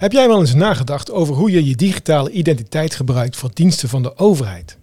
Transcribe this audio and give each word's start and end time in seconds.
Heb 0.00 0.12
jij 0.12 0.28
wel 0.28 0.40
eens 0.40 0.54
nagedacht 0.54 1.10
over 1.10 1.34
hoe 1.34 1.50
je 1.50 1.64
je 1.64 1.76
digitale 1.76 2.30
identiteit 2.30 2.94
gebruikt 2.94 3.36
voor 3.36 3.50
diensten 3.52 3.88
van 3.88 4.02
de 4.02 4.16
overheid? 4.16 4.78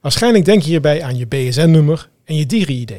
Waarschijnlijk 0.00 0.44
denk 0.44 0.62
je 0.62 0.68
hierbij 0.68 1.02
aan 1.02 1.16
je 1.16 1.26
BSN-nummer 1.26 2.10
en 2.24 2.36
je 2.36 2.46
Digi-ID. 2.46 2.92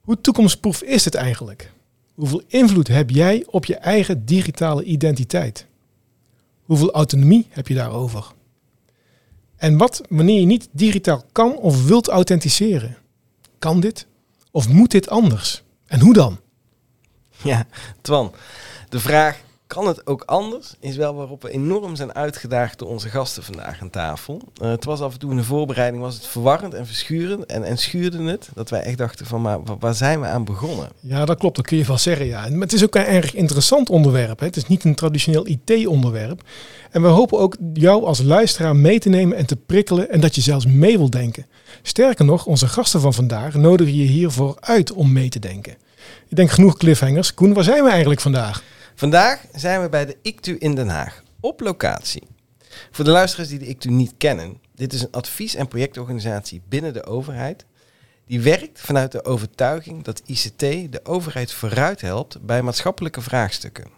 Hoe 0.00 0.20
toekomstproef 0.20 0.82
is 0.82 1.04
het 1.04 1.14
eigenlijk? 1.14 1.72
Hoeveel 2.14 2.42
invloed 2.46 2.88
heb 2.88 3.10
jij 3.10 3.44
op 3.46 3.64
je 3.64 3.76
eigen 3.76 4.24
digitale 4.24 4.84
identiteit? 4.84 5.66
Hoeveel 6.62 6.92
autonomie 6.92 7.46
heb 7.50 7.68
je 7.68 7.74
daarover? 7.74 8.32
En 9.56 9.76
wat 9.76 10.00
wanneer 10.08 10.40
je 10.40 10.46
niet 10.46 10.68
digitaal 10.72 11.24
kan 11.32 11.56
of 11.56 11.86
wilt 11.86 12.08
authenticeren? 12.08 12.96
Kan 13.58 13.80
dit? 13.80 14.06
Of 14.50 14.68
moet 14.68 14.90
dit 14.90 15.08
anders? 15.08 15.62
En 15.86 16.00
hoe 16.00 16.12
dan? 16.12 16.40
Ja, 17.42 17.66
Twan, 18.00 18.34
de 18.88 19.00
vraag 19.00 19.44
kan 19.66 19.86
het 19.86 20.06
ook 20.06 20.22
anders? 20.26 20.74
Is 20.80 20.96
wel 20.96 21.14
waarop 21.14 21.42
we 21.42 21.50
enorm 21.50 21.96
zijn 21.96 22.14
uitgedaagd 22.14 22.78
door 22.78 22.88
onze 22.88 23.08
gasten 23.08 23.42
vandaag 23.42 23.80
aan 23.80 23.90
tafel. 23.90 24.40
Uh, 24.62 24.70
het 24.70 24.84
was 24.84 25.00
af 25.00 25.12
en 25.12 25.18
toe 25.18 25.30
in 25.30 25.36
de 25.36 25.44
voorbereiding 25.44 26.02
was 26.02 26.14
het 26.14 26.26
verwarrend 26.26 26.74
en 26.74 26.86
verschurend 26.86 27.46
en, 27.46 27.64
en 27.64 27.78
schuurde 27.78 28.22
het. 28.22 28.48
Dat 28.54 28.70
wij 28.70 28.80
echt 28.80 28.98
dachten 28.98 29.26
van, 29.26 29.42
maar 29.42 29.58
waar 29.78 29.94
zijn 29.94 30.20
we 30.20 30.26
aan 30.26 30.44
begonnen? 30.44 30.88
Ja, 31.00 31.24
dat 31.24 31.38
klopt. 31.38 31.56
Dat 31.56 31.66
kun 31.66 31.76
je 31.76 31.84
wel 31.84 31.98
zeggen, 31.98 32.26
ja. 32.26 32.48
Maar 32.48 32.60
het 32.60 32.72
is 32.72 32.84
ook 32.84 32.94
een 32.94 33.04
erg 33.04 33.34
interessant 33.34 33.90
onderwerp. 33.90 34.38
Hè. 34.38 34.46
Het 34.46 34.56
is 34.56 34.66
niet 34.66 34.84
een 34.84 34.94
traditioneel 34.94 35.46
IT-onderwerp. 35.46 36.42
En 36.90 37.02
we 37.02 37.08
hopen 37.08 37.38
ook 37.38 37.56
jou 37.72 38.04
als 38.04 38.22
luisteraar 38.22 38.76
mee 38.76 38.98
te 38.98 39.08
nemen 39.08 39.36
en 39.36 39.46
te 39.46 39.56
prikkelen 39.56 40.10
en 40.10 40.20
dat 40.20 40.34
je 40.34 40.40
zelfs 40.40 40.66
mee 40.66 40.98
wil 40.98 41.10
denken. 41.10 41.46
Sterker 41.82 42.24
nog, 42.24 42.46
onze 42.46 42.68
gasten 42.68 43.00
van 43.00 43.14
vandaag 43.14 43.54
nodigen 43.54 43.96
je 43.96 44.04
hiervoor 44.04 44.56
uit 44.60 44.92
om 44.92 45.12
mee 45.12 45.28
te 45.28 45.38
denken. 45.38 45.72
Ik 46.28 46.36
denk 46.36 46.50
genoeg 46.50 46.76
cliffhangers. 46.76 47.34
Koen, 47.34 47.54
waar 47.54 47.64
zijn 47.64 47.84
we 47.84 47.90
eigenlijk 47.90 48.20
vandaag? 48.20 48.62
Vandaag 48.98 49.44
zijn 49.52 49.82
we 49.82 49.88
bij 49.88 50.06
de 50.06 50.16
ICTU 50.22 50.56
in 50.58 50.74
Den 50.74 50.88
Haag, 50.88 51.22
op 51.40 51.60
locatie. 51.60 52.22
Voor 52.90 53.04
de 53.04 53.10
luisteraars 53.10 53.48
die 53.48 53.58
de 53.58 53.68
ICTU 53.68 53.90
niet 53.90 54.14
kennen, 54.18 54.60
dit 54.74 54.92
is 54.92 55.02
een 55.02 55.10
advies- 55.10 55.54
en 55.54 55.68
projectorganisatie 55.68 56.62
binnen 56.68 56.92
de 56.92 57.04
overheid. 57.04 57.64
Die 58.26 58.40
werkt 58.40 58.80
vanuit 58.80 59.12
de 59.12 59.24
overtuiging 59.24 60.04
dat 60.04 60.22
ICT 60.26 60.58
de 60.92 61.00
overheid 61.02 61.52
vooruit 61.52 62.00
helpt 62.00 62.46
bij 62.46 62.62
maatschappelijke 62.62 63.20
vraagstukken. 63.20 63.90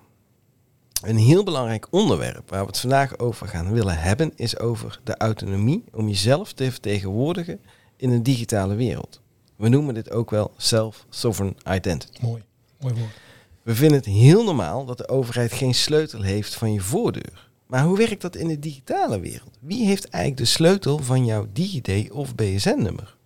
Een 1.03 1.19
heel 1.19 1.45
belangrijk 1.45 1.87
onderwerp 1.91 2.51
waar 2.51 2.61
we 2.61 2.67
het 2.67 2.81
vandaag 2.81 3.19
over 3.19 3.49
gaan 3.49 3.73
willen 3.73 3.99
hebben, 3.99 4.33
is 4.37 4.59
over 4.59 5.01
de 5.05 5.17
autonomie 5.17 5.85
om 5.93 6.09
jezelf 6.09 6.53
te 6.53 6.71
vertegenwoordigen 6.71 7.61
in 7.97 8.11
een 8.11 8.23
digitale 8.23 8.75
wereld. 8.75 9.21
We 9.57 9.69
noemen 9.69 9.95
dit 9.95 10.11
ook 10.11 10.31
wel 10.31 10.53
self-sovereign 10.57 11.75
identity. 11.75 12.23
Mooi, 12.23 12.43
mooi 12.81 12.95
woord. 12.95 13.27
We 13.69 13.75
vinden 13.75 13.99
het 13.99 14.07
heel 14.07 14.45
normaal 14.45 14.85
dat 14.85 14.99
de 14.99 15.09
overheid 15.09 15.53
geen 15.53 15.75
sleutel 15.75 16.23
heeft 16.23 16.55
van 16.55 16.73
je 16.73 16.81
voordeur. 16.81 17.51
Maar 17.67 17.85
hoe 17.85 17.97
werkt 17.97 18.23
dat 18.23 18.37
in 18.37 18.49
de 18.49 18.59
digitale 18.59 19.21
wereld? 19.21 19.59
Wie 19.61 19.87
heeft 19.87 20.09
eigenlijk 20.09 20.43
de 20.43 20.49
sleutel 20.49 20.99
van 20.99 21.25
jouw 21.25 21.47
DigiD 21.53 22.11
of 22.11 22.35
BSN-nummer? 22.35 23.17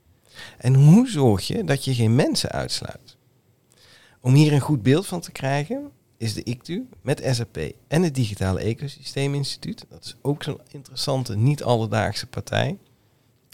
En 0.58 0.74
hoe 0.74 1.08
zorg 1.08 1.46
je 1.46 1.64
dat 1.64 1.84
je 1.84 1.94
geen 1.94 2.14
mensen 2.14 2.50
uitsluit? 2.50 3.16
Om 4.20 4.34
hier 4.34 4.52
een 4.52 4.60
goed 4.60 4.82
beeld 4.82 5.06
van 5.06 5.20
te 5.20 5.32
krijgen, 5.32 5.90
is 6.16 6.34
de 6.34 6.44
ICTU 6.44 6.88
met 7.02 7.22
SAP 7.30 7.58
en 7.88 8.02
het 8.02 8.14
Digitale 8.14 8.60
Ecosysteem 8.60 9.34
Instituut, 9.34 9.84
dat 9.88 10.04
is 10.04 10.16
ook 10.22 10.42
zo'n 10.42 10.60
interessante, 10.70 11.36
niet 11.36 11.62
alledaagse 11.62 12.26
partij, 12.26 12.78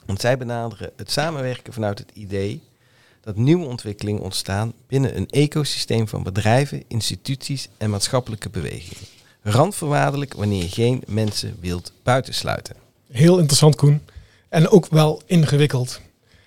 want 0.06 0.20
zij 0.20 0.39
benaderen 0.39 0.92
het 0.97 1.11
samenwerken 1.11 1.72
vanuit 1.72 1.98
het 1.98 2.11
idee 2.14 2.62
dat 3.20 3.36
nieuwe 3.36 3.66
ontwikkelingen 3.66 4.22
ontstaan 4.22 4.72
binnen 4.86 5.16
een 5.16 5.28
ecosysteem 5.30 6.08
van 6.08 6.22
bedrijven, 6.22 6.83
instituties 6.88 7.69
en 7.77 7.91
maatschappelijke 7.91 8.48
bewegingen. 8.48 9.06
Randvoorwaardelijk 9.42 10.34
wanneer 10.34 10.62
je 10.62 10.69
geen 10.69 11.02
mensen 11.06 11.56
wilt 11.60 11.92
buitensluiten. 12.02 12.75
Heel 13.10 13.38
interessant, 13.38 13.77
Koen. 13.77 14.00
En 14.48 14.69
ook 14.69 14.86
wel 14.86 15.22
ingewikkeld. 15.27 16.00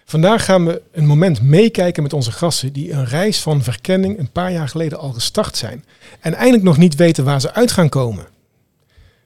Vandaag 0.06 0.46
gaan 0.46 0.66
we 0.66 0.82
een 0.92 1.06
moment 1.06 1.42
meekijken 1.42 2.04
met 2.04 2.14
onze 2.14 2.32
gasten 2.32 2.74
die 2.74 2.92
een 2.92 3.06
reis 3.06 3.40
van 3.40 3.64
verkenning 3.64 4.20
een 4.20 4.32
paar 4.32 4.52
jaar 4.52 4.70
geleden 4.70 5.00
al 5.00 5.12
gestart 5.12 5.58
zijn. 5.58 5.86
En 6.20 6.34
eindelijk 6.34 6.64
nog 6.64 6.78
niet 6.78 6.96
weten 6.96 7.24
waar 7.24 7.42
ze 7.42 7.54
uit 7.54 7.72
gaan 7.72 7.90
komen. 7.90 8.28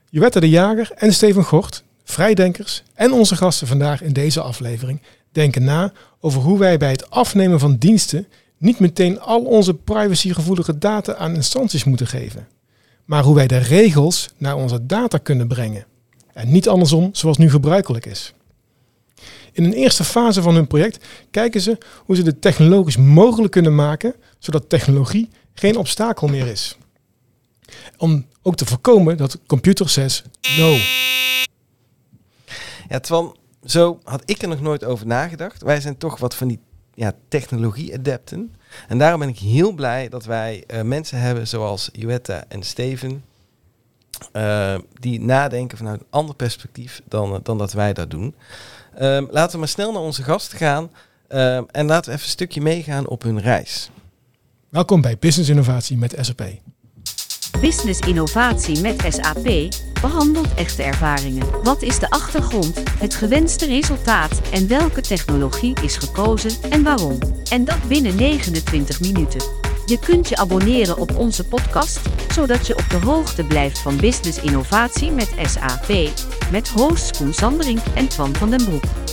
Jowette 0.09 0.40
de 0.40 0.50
Jager 0.50 0.91
en 0.96 1.14
Steven 1.14 1.44
Gort, 1.44 1.84
vrijdenkers 2.03 2.84
en 2.94 3.12
onze 3.12 3.36
gasten 3.36 3.68
vandaag 3.68 4.02
in 4.02 4.14
deze 4.14 4.41
aflevering 4.41 5.02
denken 5.35 5.63
na 5.63 5.91
over 6.19 6.41
hoe 6.41 6.59
wij 6.59 6.78
bij 6.78 6.91
het 6.91 7.09
afnemen 7.09 7.59
van 7.59 7.75
diensten 7.75 8.28
niet 8.57 8.79
meteen 8.79 9.19
al 9.19 9.41
onze 9.41 9.73
privacygevoelige 9.73 10.78
data 10.78 11.16
aan 11.16 11.35
instanties 11.35 11.84
moeten 11.84 12.07
geven, 12.07 12.47
maar 13.06 13.23
hoe 13.23 13.35
wij 13.35 13.47
de 13.47 13.57
regels 13.57 14.29
naar 14.38 14.56
onze 14.56 14.85
data 14.85 15.18
kunnen 15.18 15.47
brengen. 15.47 15.85
En 16.34 16.51
niet 16.51 16.68
andersom 16.68 17.09
zoals 17.12 17.38
nu 17.38 17.50
gebruikelijk 17.50 18.06
is. 18.06 18.34
In 19.51 19.63
een 19.63 19.73
eerste 19.73 20.03
fase 20.03 20.41
van 20.41 20.56
hun 20.56 20.68
project 20.68 21.06
kijken 21.31 21.62
ze 21.62 21.78
hoe 22.06 22.16
ze 22.16 22.23
dit 22.23 22.41
technologisch 22.41 22.97
mogelijk 22.97 23.52
kunnen 23.52 23.75
maken, 23.75 24.16
zodat 24.40 24.69
technologie 24.69 25.29
geen 25.53 25.78
obstakel 25.78 26.28
meer 26.28 26.47
is. 26.47 26.78
Om 27.97 28.25
ook 28.41 28.56
te 28.56 28.66
voorkomen 28.66 29.17
dat 29.17 29.40
computer 29.46 29.90
says 29.90 30.23
no. 30.57 30.75
Ja, 32.90 33.00
Twan, 33.00 33.35
zo 33.66 34.00
had 34.03 34.22
ik 34.26 34.42
er 34.42 34.48
nog 34.48 34.62
nooit 34.62 34.84
over 34.84 35.08
nagedacht. 35.08 35.62
Wij 35.62 35.81
zijn 35.81 35.98
toch 35.98 36.18
wat 36.18 36.36
van 36.36 36.48
die 36.48 36.59
ja, 36.94 37.14
technologie-adepten. 37.28 38.56
En 38.88 38.98
daarom 38.98 39.20
ben 39.20 39.30
ik 39.30 39.40
heel 39.40 39.72
blij 39.72 40.09
dat 40.09 40.26
wij 40.26 40.64
uh, 40.68 40.81
mensen 40.81 41.20
hebben 41.20 41.48
zoals 41.48 41.90
Joetta 41.92 42.44
en 42.48 42.64
Steven. 42.64 43.24
Uh, 44.34 44.78
die 44.94 45.22
nadenken 45.22 45.78
vanuit 45.78 46.00
een 46.00 46.08
ander 46.09 46.36
perspectief 46.36 47.02
dan, 47.06 47.34
uh, 47.34 47.40
dan 47.44 47.58
dat 47.58 47.74
wij 47.74 47.94
dat 47.94 48.09
doen. 48.09 48.36
Ehm, 48.94 49.26
laten 49.30 49.52
we 49.52 49.58
maar 49.58 49.68
snel 49.68 49.92
naar 49.92 50.02
onze 50.02 50.24
gasten 50.24 50.58
gaan. 50.58 50.90
Ehm, 51.28 51.64
en 51.72 51.86
laten 51.86 52.06
we 52.06 52.16
even 52.16 52.26
een 52.26 52.32
stukje 52.32 52.62
meegaan 52.62 53.08
op 53.08 53.22
hun 53.22 53.42
reis. 53.42 53.90
Welkom 54.70 55.02
bij 55.02 55.18
Business 55.20 55.50
Innovatie 55.50 55.97
met 55.97 56.16
SAP. 56.20 56.44
Business 57.60 58.00
Innovatie 58.00 58.82
met 58.82 59.06
SAP 59.10 59.74
behandelt 60.02 60.54
echte 60.56 60.84
ervaringen. 60.84 61.64
Wat 61.64 61.82
is 61.82 62.00
de 62.00 62.10
achtergrond, 62.10 62.82
het 63.00 63.16
gewenste 63.16 63.66
resultaat 63.66 64.42
en 64.52 64.68
welke 64.68 65.02
technologie 65.02 65.82
is 65.82 65.98
gekozen 65.98 66.52
en 66.70 66.84
waarom? 66.84 67.18
En 67.50 67.66
dat 67.66 67.88
binnen 67.88 68.16
29 68.16 69.02
minuten. 69.02 69.42
Je 69.86 70.00
kunt 70.00 70.30
je 70.30 70.36
abonneren 70.36 70.98
op 70.98 71.18
onze 71.18 71.48
podcast, 71.48 72.00
zodat 72.32 72.68
je 72.68 72.78
op 72.78 72.90
de 72.90 73.06
hoogte 73.06 73.44
blijft 73.44 73.80
van 73.80 73.98
business 73.98 74.42
innovatie 74.42 75.12
met 75.12 75.30
SAP, 75.42 76.10
met 76.52 76.70
hosts 76.70 77.18
Koen 77.18 77.34
Sandering 77.34 77.80
en 77.96 78.08
Twan 78.08 78.36
van 78.36 78.50
den 78.50 78.66
Broek. 78.66 79.05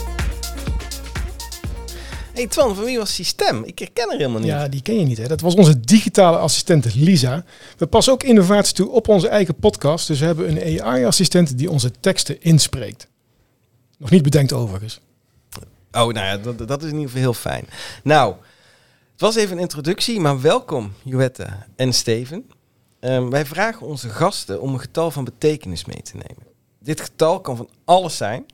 Hey 2.32 2.46
Twan, 2.46 2.74
van 2.74 2.84
wie 2.84 2.98
was 2.98 3.16
die 3.16 3.24
stem? 3.24 3.64
Ik 3.64 3.78
herken 3.78 4.10
er 4.10 4.16
helemaal 4.16 4.40
niet. 4.40 4.48
Ja, 4.48 4.68
die 4.68 4.82
ken 4.82 4.98
je 4.98 5.04
niet. 5.04 5.18
Hè? 5.18 5.28
Dat 5.28 5.40
was 5.40 5.54
onze 5.54 5.80
digitale 5.80 6.36
assistente 6.36 6.90
Lisa. 6.94 7.44
We 7.76 7.86
passen 7.86 8.12
ook 8.12 8.22
innovatie 8.22 8.74
toe 8.74 8.90
op 8.90 9.08
onze 9.08 9.28
eigen 9.28 9.54
podcast. 9.54 10.06
Dus 10.06 10.18
we 10.18 10.26
hebben 10.26 10.66
een 10.66 10.82
AI-assistent 10.82 11.58
die 11.58 11.70
onze 11.70 11.90
teksten 12.00 12.42
inspreekt. 12.42 13.08
Nog 13.98 14.10
niet 14.10 14.22
bedenkt 14.22 14.52
overigens. 14.52 15.00
Oh, 15.90 16.00
nou 16.00 16.14
ja, 16.14 16.36
dat, 16.36 16.68
dat 16.68 16.82
is 16.82 16.88
in 16.88 16.94
ieder 16.94 17.06
geval 17.06 17.20
heel 17.20 17.34
fijn. 17.34 17.64
Nou, 18.02 18.34
het 19.12 19.20
was 19.20 19.36
even 19.36 19.56
een 19.56 19.62
introductie, 19.62 20.20
maar 20.20 20.40
welkom 20.40 20.92
Joette 21.02 21.46
en 21.76 21.92
Steven. 21.92 22.50
Um, 23.00 23.30
wij 23.30 23.46
vragen 23.46 23.86
onze 23.86 24.08
gasten 24.08 24.60
om 24.60 24.72
een 24.72 24.80
getal 24.80 25.10
van 25.10 25.24
betekenis 25.24 25.84
mee 25.84 26.02
te 26.02 26.12
nemen. 26.14 26.46
Dit 26.78 27.00
getal 27.00 27.40
kan 27.40 27.56
van 27.56 27.68
alles 27.84 28.16
zijn. 28.16 28.46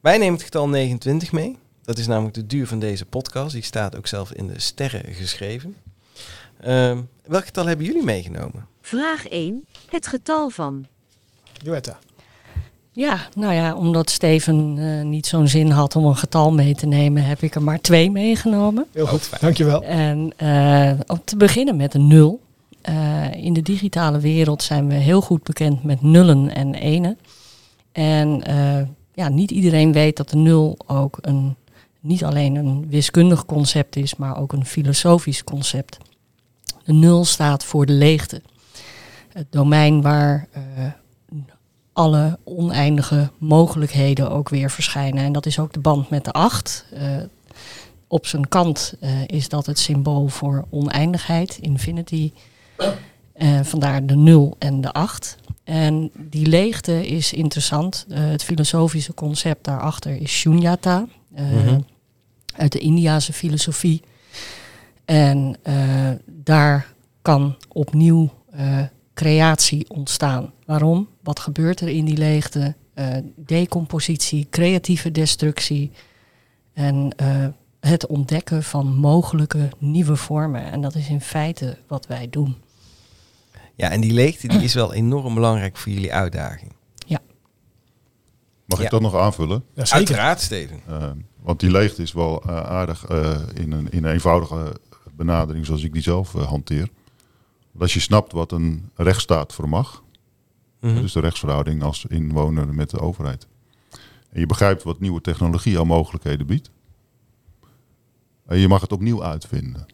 Wij 0.00 0.18
nemen 0.18 0.34
het 0.34 0.42
getal 0.42 0.68
29 0.68 1.32
mee. 1.32 1.58
Dat 1.84 1.98
is 1.98 2.06
namelijk 2.06 2.34
de 2.34 2.46
duur 2.46 2.66
van 2.66 2.78
deze 2.78 3.04
podcast. 3.04 3.52
Die 3.52 3.62
staat 3.62 3.96
ook 3.96 4.06
zelf 4.06 4.32
in 4.32 4.46
de 4.46 4.60
sterren 4.60 5.14
geschreven. 5.14 5.76
Uh, 6.66 6.98
welk 7.26 7.44
getal 7.44 7.66
hebben 7.66 7.86
jullie 7.86 8.04
meegenomen? 8.04 8.66
Vraag 8.80 9.28
1. 9.28 9.64
Het 9.90 10.06
getal 10.06 10.50
van. 10.50 10.86
Joetta. 11.62 11.98
Ja, 12.92 13.28
nou 13.34 13.54
ja, 13.54 13.74
omdat 13.74 14.10
Steven 14.10 14.76
uh, 14.76 15.04
niet 15.04 15.26
zo'n 15.26 15.48
zin 15.48 15.70
had 15.70 15.96
om 15.96 16.04
een 16.04 16.16
getal 16.16 16.52
mee 16.52 16.74
te 16.74 16.86
nemen, 16.86 17.24
heb 17.24 17.42
ik 17.42 17.54
er 17.54 17.62
maar 17.62 17.80
twee 17.80 18.10
meegenomen. 18.10 18.86
Heel 18.92 19.06
goed, 19.06 19.30
oh, 19.34 19.40
dankjewel. 19.40 19.82
En 19.82 20.32
uh, 20.42 21.00
om 21.06 21.20
te 21.24 21.36
beginnen 21.36 21.76
met 21.76 21.94
een 21.94 22.06
nul. 22.06 22.42
Uh, 22.88 23.34
in 23.34 23.52
de 23.52 23.62
digitale 23.62 24.18
wereld 24.20 24.62
zijn 24.62 24.88
we 24.88 24.94
heel 24.94 25.20
goed 25.20 25.42
bekend 25.42 25.84
met 25.84 26.02
nullen 26.02 26.54
en 26.54 26.74
enen. 26.74 27.18
En 27.92 28.42
ja, 29.14 29.28
niet 29.28 29.50
iedereen 29.50 29.92
weet 29.92 30.16
dat 30.16 30.30
de 30.30 30.36
nul 30.36 30.78
ook 30.86 31.18
een 31.20 31.56
niet 32.04 32.24
alleen 32.24 32.54
een 32.54 32.88
wiskundig 32.88 33.44
concept 33.46 33.96
is, 33.96 34.16
maar 34.16 34.38
ook 34.38 34.52
een 34.52 34.66
filosofisch 34.66 35.44
concept. 35.44 35.98
De 36.84 36.92
nul 36.92 37.24
staat 37.24 37.64
voor 37.64 37.86
de 37.86 37.92
leegte. 37.92 38.42
Het 39.28 39.46
domein 39.50 40.02
waar 40.02 40.48
uh, 40.56 40.84
alle 41.92 42.38
oneindige 42.44 43.30
mogelijkheden 43.38 44.30
ook 44.30 44.48
weer 44.48 44.70
verschijnen. 44.70 45.24
En 45.24 45.32
dat 45.32 45.46
is 45.46 45.58
ook 45.58 45.72
de 45.72 45.80
band 45.80 46.10
met 46.10 46.24
de 46.24 46.32
acht. 46.32 46.84
Uh, 46.94 47.00
op 48.06 48.26
zijn 48.26 48.48
kant 48.48 48.94
uh, 49.00 49.10
is 49.26 49.48
dat 49.48 49.66
het 49.66 49.78
symbool 49.78 50.28
voor 50.28 50.64
oneindigheid, 50.70 51.58
infinity. 51.60 52.32
Vandaar 53.62 54.06
de 54.06 54.16
0 54.16 54.56
en 54.58 54.80
de 54.80 54.92
8. 54.92 55.36
En 55.64 56.10
die 56.14 56.46
leegte 56.46 57.06
is 57.06 57.32
interessant. 57.32 58.06
Eh, 58.08 58.18
het 58.30 58.44
filosofische 58.44 59.14
concept 59.14 59.64
daarachter 59.64 60.16
is 60.20 60.30
shunyata. 60.32 61.06
eh, 61.34 61.44
Mhm. 61.50 61.80
Uit 62.56 62.72
de 62.72 62.78
Indiase 62.78 63.32
filosofie. 63.32 64.02
En 65.04 65.56
eh, 65.62 66.10
daar 66.26 66.92
kan 67.22 67.56
opnieuw 67.68 68.30
eh, 68.50 68.82
creatie 69.14 69.90
ontstaan. 69.90 70.52
Waarom? 70.66 71.08
Wat 71.22 71.38
gebeurt 71.40 71.80
er 71.80 71.88
in 71.88 72.04
die 72.04 72.16
leegte? 72.16 72.74
Eh, 72.94 73.16
decompositie, 73.36 74.46
creatieve 74.50 75.10
destructie 75.10 75.90
en 76.72 77.12
eh, 77.16 77.46
het 77.80 78.06
ontdekken 78.06 78.62
van 78.62 78.94
mogelijke 78.96 79.68
nieuwe 79.78 80.16
vormen. 80.16 80.70
En 80.72 80.80
dat 80.80 80.94
is 80.94 81.08
in 81.08 81.20
feite 81.20 81.78
wat 81.86 82.06
wij 82.06 82.30
doen. 82.30 82.56
Ja, 83.76 83.90
en 83.90 84.00
die 84.00 84.12
leegte 84.12 84.48
die 84.48 84.62
is 84.62 84.74
wel 84.74 84.94
enorm 84.94 85.34
belangrijk 85.34 85.76
voor 85.76 85.92
jullie 85.92 86.12
uitdaging. 86.12 86.72
Mag 88.66 88.78
Ja. 88.78 88.84
ik 88.84 88.90
dat 88.90 89.00
nog 89.00 89.14
aanvullen? 89.16 89.64
Ja, 89.74 89.84
zeker. 89.84 89.96
Uiteraard, 89.96 90.40
Steven. 90.40 90.80
Want 91.44 91.60
die 91.60 91.70
leegte 91.70 92.02
is 92.02 92.12
wel 92.12 92.42
eh, 92.42 92.56
aardig 92.56 93.04
eh, 93.06 93.40
in, 93.54 93.72
een, 93.72 93.90
in 93.90 94.04
een 94.04 94.12
eenvoudige 94.12 94.80
benadering 95.12 95.66
zoals 95.66 95.82
ik 95.82 95.92
die 95.92 96.02
zelf 96.02 96.34
eh, 96.34 96.46
hanteer. 96.46 96.88
Want 97.70 97.82
als 97.82 97.94
je 97.94 98.00
snapt 98.00 98.32
wat 98.32 98.52
een 98.52 98.90
rechtsstaat 98.94 99.52
vermag, 99.54 100.02
Mhm. 100.80 101.00
dus 101.00 101.12
de 101.12 101.20
rechtsverhouding 101.20 101.82
als 101.82 102.04
inwoner 102.04 102.74
met 102.74 102.90
de 102.90 103.00
overheid. 103.00 103.46
En 104.30 104.40
je 104.40 104.46
begrijpt 104.46 104.82
wat 104.82 105.00
nieuwe 105.00 105.20
technologie 105.20 105.78
aan 105.78 105.86
mogelijkheden 105.86 106.46
biedt. 106.46 106.70
En 108.46 108.58
je 108.58 108.68
mag 108.68 108.80
het 108.80 108.92
opnieuw 108.92 109.24
uitvinden. 109.24 109.86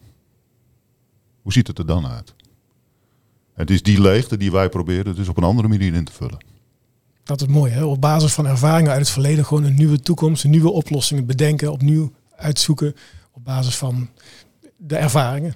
Hoe 1.41 1.53
ziet 1.53 1.67
het 1.67 1.77
er 1.77 1.85
dan 1.85 2.07
uit? 2.07 2.35
Het 3.53 3.69
is 3.69 3.83
die 3.83 4.01
leegte 4.01 4.37
die 4.37 4.51
wij 4.51 4.69
proberen 4.69 5.15
dus 5.15 5.27
op 5.27 5.37
een 5.37 5.43
andere 5.43 5.67
manier 5.67 5.93
in 5.93 6.05
te 6.05 6.11
vullen. 6.11 6.45
Dat 7.23 7.41
is 7.41 7.47
mooi. 7.47 7.71
Hè? 7.71 7.83
Op 7.83 8.01
basis 8.01 8.33
van 8.33 8.47
ervaringen 8.47 8.91
uit 8.91 8.99
het 8.99 9.09
verleden 9.09 9.45
gewoon 9.45 9.63
een 9.63 9.75
nieuwe 9.75 9.99
toekomst, 9.99 10.43
een 10.43 10.49
nieuwe 10.49 10.71
oplossingen 10.71 11.25
bedenken, 11.25 11.71
opnieuw 11.71 12.11
uitzoeken 12.35 12.95
op 13.31 13.43
basis 13.43 13.75
van 13.75 14.09
de 14.77 14.95
ervaringen. 14.97 15.55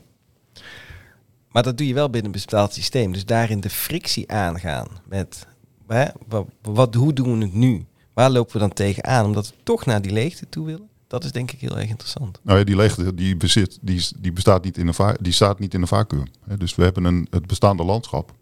Maar 1.51 1.63
dat 1.63 1.77
doe 1.77 1.87
je 1.87 1.93
wel 1.93 2.09
binnen 2.09 2.25
een 2.25 2.31
bestaand 2.31 2.73
systeem. 2.73 3.11
Dus 3.13 3.25
daarin 3.25 3.59
de 3.59 3.69
frictie 3.69 4.31
aangaan 4.31 4.87
met 5.07 5.47
hè, 5.87 6.05
wat, 6.27 6.47
wat, 6.61 6.93
hoe 6.95 7.13
doen 7.13 7.37
we 7.39 7.45
het 7.45 7.53
nu? 7.53 7.85
Waar 8.13 8.29
lopen 8.29 8.53
we 8.53 8.59
dan 8.59 8.73
tegenaan? 8.73 9.25
Omdat 9.25 9.47
we 9.47 9.53
toch 9.63 9.85
naar 9.85 10.01
die 10.01 10.11
leegte 10.11 10.49
toe 10.49 10.65
willen. 10.65 10.87
Dat 11.07 11.23
is 11.23 11.31
denk 11.31 11.51
ik 11.51 11.59
heel 11.59 11.77
erg 11.79 11.89
interessant. 11.89 12.39
Nou 12.43 12.59
ja, 12.59 12.65
die 12.65 12.75
leegte 12.75 13.13
die 13.13 13.37
bezit, 13.37 13.77
die, 13.81 14.07
die 14.19 14.31
bestaat 14.33 14.63
niet 14.63 14.77
in 14.77 14.87
een 14.87 14.93
va- 14.93 15.15
die 15.21 15.33
staat 15.33 15.59
niet 15.59 15.73
in 15.73 15.81
een 15.81 15.87
vacuüm. 15.87 16.23
hè. 16.47 16.57
Dus 16.57 16.75
we 16.75 16.83
hebben 16.83 17.03
een, 17.03 17.27
het 17.29 17.47
bestaande 17.47 17.83
landschap 17.83 18.33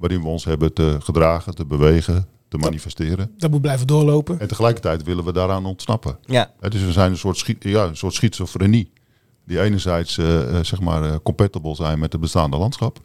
waarin 0.00 0.20
we 0.20 0.26
ons 0.28 0.44
hebben 0.44 0.72
te 0.72 0.96
gedragen, 1.00 1.54
te 1.54 1.64
bewegen, 1.64 2.26
te 2.48 2.58
manifesteren. 2.58 3.32
Dat 3.38 3.50
moet 3.50 3.60
blijven 3.60 3.86
doorlopen. 3.86 4.40
En 4.40 4.48
tegelijkertijd 4.48 5.02
willen 5.02 5.24
we 5.24 5.32
daaraan 5.32 5.66
ontsnappen. 5.66 6.18
Ja, 6.24 6.50
dus 6.68 6.84
we 6.84 6.92
zijn 6.92 7.10
een 7.10 7.16
soort, 7.18 7.36
schi- 7.36 7.56
ja, 7.60 7.84
een 7.84 7.96
soort 7.96 8.14
schizofrenie. 8.14 8.92
Die 9.46 9.60
enerzijds 9.60 10.18
eh, 10.18 10.58
eh, 10.58 10.64
zeg 10.64 10.80
maar, 10.80 11.02
eh, 11.02 11.16
compatible 11.22 11.74
zijn 11.74 11.98
met 11.98 12.12
het 12.12 12.20
bestaande 12.20 12.56
landschap. 12.56 12.98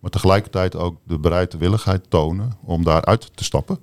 Maar 0.00 0.10
tegelijkertijd 0.10 0.76
ook 0.76 0.96
de 1.04 1.18
bereidwilligheid 1.18 2.10
tonen 2.10 2.52
om 2.64 2.84
daaruit 2.84 3.36
te 3.36 3.44
stappen. 3.44 3.78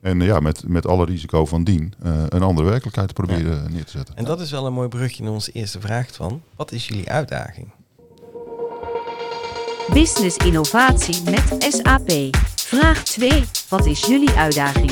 En 0.00 0.20
ja, 0.20 0.40
met, 0.40 0.68
met 0.68 0.86
alle 0.86 1.04
risico 1.04 1.46
van 1.46 1.64
dien 1.64 1.94
eh, 2.02 2.22
een 2.28 2.42
andere 2.42 2.68
werkelijkheid 2.68 3.08
te 3.08 3.14
proberen 3.14 3.72
neer 3.72 3.84
te 3.84 3.90
zetten. 3.90 4.16
en 4.16 4.24
dat 4.24 4.40
is 4.40 4.50
wel 4.50 4.66
een 4.66 4.72
mooi 4.72 4.88
brugje 4.88 5.22
naar 5.22 5.32
onze 5.32 5.52
eerste 5.52 5.80
vraag 5.80 6.08
van. 6.12 6.42
Wat 6.56 6.72
is 6.72 6.88
jullie 6.88 7.10
uitdaging? 7.10 7.70
Business 9.92 10.36
innovatie 10.36 11.22
met 11.30 11.56
SAP. 11.74 12.10
Vraag 12.56 13.04
2. 13.04 13.44
Wat 13.68 13.86
is 13.86 14.00
jullie 14.06 14.30
uitdaging? 14.30 14.90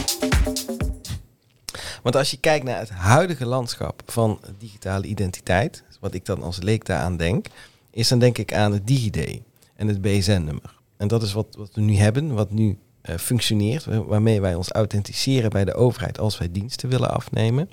Want 2.03 2.17
als 2.17 2.31
je 2.31 2.37
kijkt 2.37 2.65
naar 2.65 2.79
het 2.79 2.91
huidige 2.91 3.47
landschap 3.47 4.03
van 4.07 4.41
digitale 4.59 5.07
identiteit, 5.07 5.85
wat 6.01 6.15
ik 6.15 6.25
dan 6.25 6.43
als 6.43 6.59
leek 6.63 6.85
daaraan 6.87 7.17
denk, 7.17 7.47
is 7.91 8.09
dan 8.09 8.19
denk 8.19 8.39
ik 8.39 8.55
aan 8.55 8.73
het 8.73 8.87
DigiD 8.87 9.41
en 9.77 9.89
het 9.89 10.01
BSN-nummer. 10.03 10.79
En 10.97 11.09
dat 11.09 11.23
is 11.23 11.33
wat, 11.33 11.47
wat 11.59 11.71
we 11.75 11.81
nu 11.81 11.97
hebben, 11.97 12.35
wat 12.35 12.51
nu 12.51 12.79
eh, 13.03 13.17
functioneert, 13.17 13.85
wa- 13.85 14.05
waarmee 14.05 14.41
wij 14.41 14.55
ons 14.55 14.71
authenticeren 14.73 15.51
bij 15.51 15.65
de 15.65 15.75
overheid 15.75 16.19
als 16.19 16.39
wij 16.39 16.53
diensten 16.53 16.89
willen 16.89 17.11
afnemen. 17.11 17.71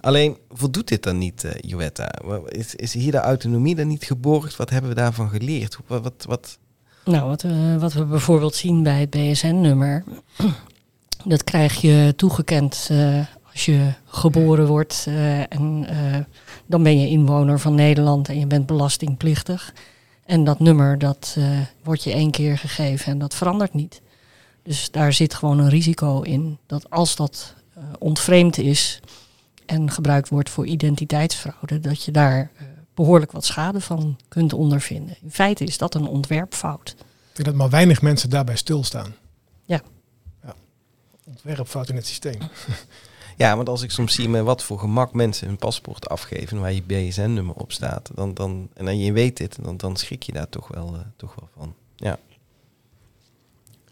Alleen 0.00 0.36
voldoet 0.50 0.88
dit 0.88 1.02
dan 1.02 1.18
niet? 1.18 1.46
Wa- 2.24 2.40
Is, 2.48 2.74
is 2.74 2.92
hier 2.92 3.10
de 3.12 3.18
autonomie 3.18 3.74
dan 3.74 3.86
niet 3.88 4.04
geborgd? 4.04 4.56
Wat 4.56 4.70
hebben 4.70 4.90
we 4.90 4.96
daarvan 4.96 5.28
geleerd? 5.28 5.78
Wat, 5.86 6.02
wat, 6.02 6.24
wat, 6.28 6.58
Nou, 7.04 7.28
wat 7.28 7.44
wat 7.78 7.92
we 7.92 8.04
bijvoorbeeld 8.04 8.54
zien 8.54 8.82
bij 8.82 9.00
het 9.00 9.10
BSN-nummer, 9.10 10.04
dat 11.24 11.44
krijg 11.44 11.80
je 11.80 12.12
toegekend 12.16 12.88
eh, 12.90 13.18
als 13.52 13.64
je 13.64 13.92
geboren 14.04 14.66
wordt 14.66 15.04
eh, 15.08 15.40
en 15.40 15.86
dan 16.66 16.82
ben 16.82 17.00
je 17.00 17.08
inwoner 17.08 17.60
van 17.60 17.74
Nederland 17.74 18.28
en 18.28 18.38
je 18.38 18.46
bent 18.46 18.66
belastingplichtig. 18.66 19.72
En 20.24 20.44
dat 20.44 20.58
nummer, 20.60 20.98
dat 20.98 21.36
wordt 21.82 22.02
je 22.04 22.12
één 22.12 22.30
keer 22.30 22.58
gegeven 22.58 23.12
en 23.12 23.18
dat 23.18 23.34
verandert 23.34 23.74
niet. 23.74 24.00
Dus 24.62 24.90
daar 24.90 25.12
zit 25.12 25.34
gewoon 25.34 25.58
een 25.58 25.68
risico 25.68 26.20
in 26.20 26.58
dat 26.66 26.90
als 26.90 27.16
dat 27.16 27.54
ontvreemd 27.98 28.58
is 28.58 29.00
en 29.70 29.90
gebruikt 29.90 30.28
wordt 30.28 30.50
voor 30.50 30.66
identiteitsfraude, 30.66 31.80
dat 31.80 32.04
je 32.04 32.10
daar 32.10 32.50
eh, 32.56 32.66
behoorlijk 32.94 33.32
wat 33.32 33.44
schade 33.44 33.80
van 33.80 34.16
kunt 34.28 34.52
ondervinden. 34.52 35.16
In 35.22 35.30
feite 35.30 35.64
is 35.64 35.78
dat 35.78 35.94
een 35.94 36.06
ontwerpfout. 36.06 36.88
Ik 36.98 37.36
denk 37.36 37.48
dat 37.48 37.54
maar 37.54 37.70
weinig 37.70 38.02
mensen 38.02 38.30
daarbij 38.30 38.56
stilstaan. 38.56 39.14
Ja. 39.64 39.80
ja. 40.42 40.54
Ontwerpfout 41.24 41.88
in 41.88 41.96
het 41.96 42.06
systeem. 42.06 42.40
Ja, 43.36 43.56
want 43.56 43.68
als 43.68 43.82
ik 43.82 43.90
soms 43.90 44.14
zie 44.14 44.28
met 44.28 44.42
wat 44.44 44.62
voor 44.62 44.78
gemak 44.78 45.12
mensen 45.12 45.46
hun 45.46 45.56
paspoort 45.56 46.08
afgeven 46.08 46.60
waar 46.60 46.72
je 46.72 46.82
BSN-nummer 46.82 47.54
op 47.54 47.72
staat, 47.72 48.10
dan, 48.14 48.34
dan, 48.34 48.68
en 48.74 48.84
dan 48.84 48.98
je 48.98 49.12
weet 49.12 49.36
dit, 49.36 49.58
dan, 49.62 49.76
dan 49.76 49.96
schrik 49.96 50.22
je 50.22 50.32
daar 50.32 50.48
toch 50.48 50.68
wel, 50.68 50.94
eh, 50.94 51.00
toch 51.16 51.34
wel 51.34 51.48
van. 51.56 51.74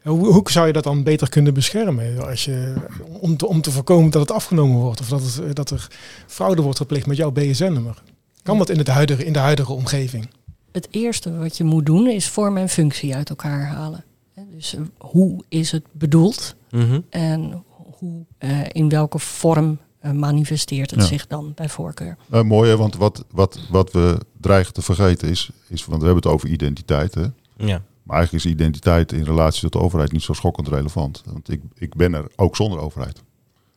Hoe, 0.09 0.27
hoe 0.33 0.51
zou 0.51 0.67
je 0.67 0.73
dat 0.73 0.85
dan 0.85 1.03
beter 1.03 1.29
kunnen 1.29 1.55
beschermen? 1.55 2.27
Als 2.27 2.45
je, 2.45 2.75
om, 3.21 3.37
te, 3.37 3.47
om 3.47 3.61
te 3.61 3.71
voorkomen 3.71 4.11
dat 4.11 4.21
het 4.21 4.31
afgenomen 4.31 4.77
wordt 4.77 5.01
of 5.01 5.09
dat, 5.09 5.23
het, 5.23 5.39
eh, 5.41 5.51
dat 5.53 5.71
er 5.71 5.89
fraude 6.27 6.63
wordt 6.63 6.79
gepleegd 6.79 7.07
met 7.07 7.17
jouw 7.17 7.31
BSN-nummer. 7.31 8.03
Kan 8.43 8.59
dat 8.59 8.69
in, 8.69 8.79
het 8.79 8.87
huidige, 8.89 9.25
in 9.25 9.33
de 9.33 9.39
huidige 9.39 9.73
omgeving? 9.73 10.29
Het 10.73 10.89
eerste 10.91 11.37
wat 11.39 11.57
je 11.57 11.65
moet 11.65 11.87
doen 11.87 12.09
is 12.09 12.29
vorm 12.29 12.57
en 12.57 12.69
functie 12.69 13.15
uit 13.15 13.29
elkaar 13.31 13.67
halen. 13.67 14.05
Hè, 14.35 14.43
Dus 14.55 14.75
eh, 14.75 14.81
hoe 14.99 15.45
is 15.49 15.71
het 15.73 15.85
bedoeld 15.93 16.57
Mhm. 16.71 17.01
en 17.11 17.63
hoe, 17.99 18.25
eh, 18.39 18.61
in 18.73 18.89
welke 18.89 19.19
vorm 19.19 19.79
manifesteert 20.13 20.91
het 20.91 21.01
Ja. 21.01 21.07
zich 21.07 21.27
dan 21.27 21.53
bij 21.55 21.69
voorkeur? 21.69 22.17
Nou, 22.27 22.45
mooi, 22.45 22.71
hè, 22.71 22.77
want 22.77 22.97
wat, 22.97 23.25
wat, 23.31 23.59
wat 23.71 23.93
we 23.93 24.19
dreigen 24.41 24.73
te 24.73 24.83
vergeten 24.83 25.29
is, 25.29 25.51
is, 25.69 25.85
want 25.85 26.01
we 26.01 26.07
hebben 26.07 26.23
het 26.25 26.33
over 26.33 26.49
identiteit. 26.49 27.15
Hè? 27.15 27.25
Ja. 27.57 27.83
Maar 28.09 28.17
eigenlijk 28.17 28.45
is 28.47 28.53
identiteit 28.53 29.13
in 29.13 29.23
relatie 29.25 29.61
tot 29.61 29.73
de 29.73 29.79
overheid 29.79 30.13
niet 30.13 30.23
zo 30.23 30.33
schokkend 30.33 30.69
relevant. 30.69 31.23
Want 31.27 31.51
ik, 31.51 31.61
ik 31.75 31.95
ben 31.95 32.15
er 32.15 32.27
ook 32.37 32.57
zonder 32.57 32.79
overheid. 32.81 33.23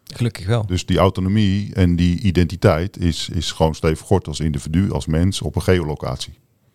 Gelukkig 0.03 0.45
wel. 0.45 0.65
Dus 0.65 0.85
die 0.85 0.97
autonomie 0.97 1.73
en 1.73 1.95
die 1.95 2.19
identiteit 2.19 2.97
is, 2.97 3.29
is 3.29 3.51
gewoon 3.51 3.75
stevig 3.75 4.05
gort 4.05 4.27
als 4.27 4.39
individu, 4.39 4.91
als 4.91 5.05
mens 5.05 5.41
op 5.41 5.55
een 5.55 5.61
geolocatie. 5.61 6.33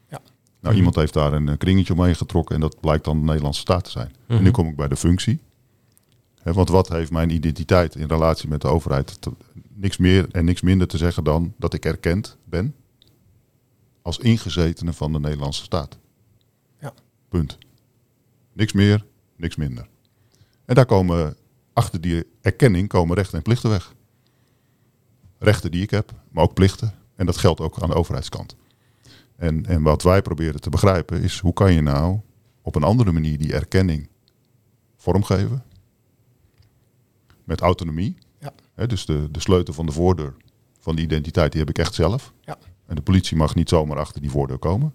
Ja. 0.08 0.18
Nou, 0.20 0.26
Mhm. 0.60 0.76
iemand 0.76 0.94
heeft 0.96 1.12
daar 1.12 1.32
een 1.32 1.48
eh, 1.48 1.56
kringetje 1.56 1.92
omheen 1.92 2.16
getrokken 2.16 2.54
en 2.54 2.60
dat 2.60 2.80
blijkt 2.80 3.04
dan 3.04 3.18
de 3.18 3.24
Nederlandse 3.24 3.60
staat 3.60 3.84
te 3.84 3.90
zijn. 3.90 4.08
En 4.26 4.34
Mhm. 4.34 4.42
nu 4.42 4.50
kom 4.50 4.68
ik 4.68 4.76
bij 4.76 4.88
de 4.88 4.96
functie. 4.96 5.38
Want 6.42 6.68
wat 6.68 6.88
heeft 6.88 7.10
mijn 7.10 7.30
identiteit 7.30 7.94
in 7.94 8.06
relatie 8.06 8.48
met 8.48 8.60
de 8.60 8.68
overheid? 8.68 9.20
te- 9.20 9.32
niks 9.74 9.96
meer 9.96 10.26
en 10.32 10.44
niks 10.44 10.60
minder 10.60 10.86
te 10.86 10.96
zeggen 10.96 11.24
dan 11.24 11.54
dat 11.58 11.74
ik 11.74 11.84
erkend 11.84 12.36
ben 12.44 12.74
als 14.02 14.18
ingezetene 14.18 14.92
van 14.92 15.12
de 15.12 15.20
Nederlandse 15.20 15.62
staat. 15.62 15.98
Punt. 17.36 17.58
Niks 18.52 18.72
meer, 18.72 19.06
niks 19.36 19.56
minder. 19.56 19.88
En 20.64 20.74
daar 20.74 20.86
komen 20.86 21.36
achter 21.72 22.00
die 22.00 22.24
erkenning 22.40 22.88
komen 22.88 23.16
rechten 23.16 23.36
en 23.36 23.42
plichten 23.42 23.70
weg. 23.70 23.94
Rechten 25.38 25.70
die 25.70 25.82
ik 25.82 25.90
heb, 25.90 26.12
maar 26.30 26.44
ook 26.44 26.54
plichten. 26.54 26.94
En 27.14 27.26
dat 27.26 27.36
geldt 27.36 27.60
ook 27.60 27.82
aan 27.82 27.88
de 27.88 27.94
overheidskant. 27.94 28.56
En, 29.36 29.66
en 29.66 29.82
wat 29.82 30.02
wij 30.02 30.22
proberen 30.22 30.60
te 30.60 30.70
begrijpen 30.70 31.22
is 31.22 31.38
hoe 31.38 31.52
kan 31.52 31.72
je 31.72 31.80
nou 31.80 32.20
op 32.62 32.74
een 32.74 32.82
andere 32.82 33.12
manier 33.12 33.38
die 33.38 33.54
erkenning 33.54 34.08
vormgeven. 34.96 35.64
Met 37.44 37.60
autonomie. 37.60 38.16
Ja. 38.38 38.86
Dus 38.86 39.06
de, 39.06 39.28
de 39.30 39.40
sleutel 39.40 39.74
van 39.74 39.86
de 39.86 39.92
voordeur 39.92 40.34
van 40.78 40.96
die 40.96 41.04
identiteit, 41.04 41.52
die 41.52 41.60
heb 41.60 41.70
ik 41.70 41.78
echt 41.78 41.94
zelf. 41.94 42.32
Ja. 42.40 42.58
En 42.86 42.94
de 42.94 43.02
politie 43.02 43.36
mag 43.36 43.54
niet 43.54 43.68
zomaar 43.68 43.98
achter 43.98 44.20
die 44.20 44.30
voordeur 44.30 44.58
komen. 44.58 44.94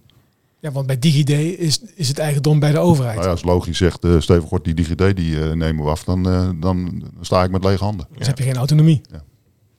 Ja, 0.61 0.71
want 0.71 0.87
bij 0.87 0.99
DigiD 0.99 1.29
is, 1.59 1.79
is 1.95 2.07
het 2.07 2.19
eigendom 2.19 2.59
bij 2.59 2.71
de 2.71 2.79
overheid. 2.79 3.13
Nou 3.15 3.25
ja, 3.25 3.31
als 3.31 3.43
logisch 3.43 3.77
zegt 3.77 4.05
uh, 4.05 4.19
Steven 4.19 4.47
Gort, 4.47 4.63
die 4.63 4.73
DigiD 4.73 5.15
die 5.15 5.41
eh, 5.43 5.51
nemen 5.51 5.83
we 5.83 5.89
af, 5.91 6.03
dan, 6.03 6.29
eh, 6.29 6.49
dan 6.55 7.03
sta 7.21 7.43
ik 7.43 7.51
met 7.51 7.63
lege 7.63 7.83
handen. 7.83 8.07
Dus 8.17 8.27
heb 8.27 8.37
je 8.37 8.43
geen 8.43 8.55
autonomie. 8.57 9.01
Ja. 9.11 9.23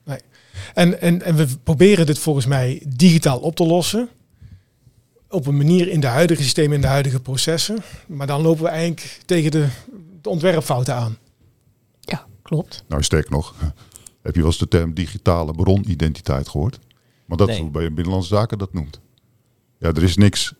Nee. 0.04 0.18
En, 0.74 1.00
en, 1.00 1.22
en 1.22 1.36
we 1.36 1.46
proberen 1.62 2.06
dit 2.06 2.18
volgens 2.18 2.46
mij 2.46 2.82
digitaal 2.88 3.38
op 3.38 3.56
te 3.56 3.66
lossen. 3.66 4.08
op 5.28 5.46
een 5.46 5.56
manier 5.56 5.88
in 5.88 6.00
de 6.00 6.06
huidige 6.06 6.42
systemen, 6.42 6.74
in 6.74 6.80
de 6.80 6.86
huidige 6.86 7.20
processen. 7.20 7.78
Maar 8.06 8.26
dan 8.26 8.42
lopen 8.42 8.62
we 8.62 8.68
eigenlijk 8.68 9.20
tegen 9.24 9.50
de, 9.50 9.68
de 10.22 10.28
ontwerpfouten 10.28 10.94
aan. 10.94 11.16
Ja, 12.00 12.26
klopt. 12.42 12.84
Nou, 12.88 13.02
sterk 13.02 13.30
nog, 13.30 13.54
heb 14.22 14.34
je 14.34 14.40
wel 14.40 14.50
eens 14.50 14.58
de 14.58 14.68
term 14.68 14.94
digitale 14.94 15.52
bronidentiteit 15.54 16.48
gehoord? 16.48 16.78
Want 17.26 17.38
dat 17.40 17.48
Nee. 17.48 17.56
is 17.56 17.62
hoe 17.62 17.72
bij 17.72 17.92
Binnenlandse 17.92 18.34
Zaken 18.34 18.58
dat 18.58 18.72
noemt. 18.72 19.00
Ja, 19.78 19.88
er 19.88 20.02
is 20.02 20.16
niks 20.16 20.54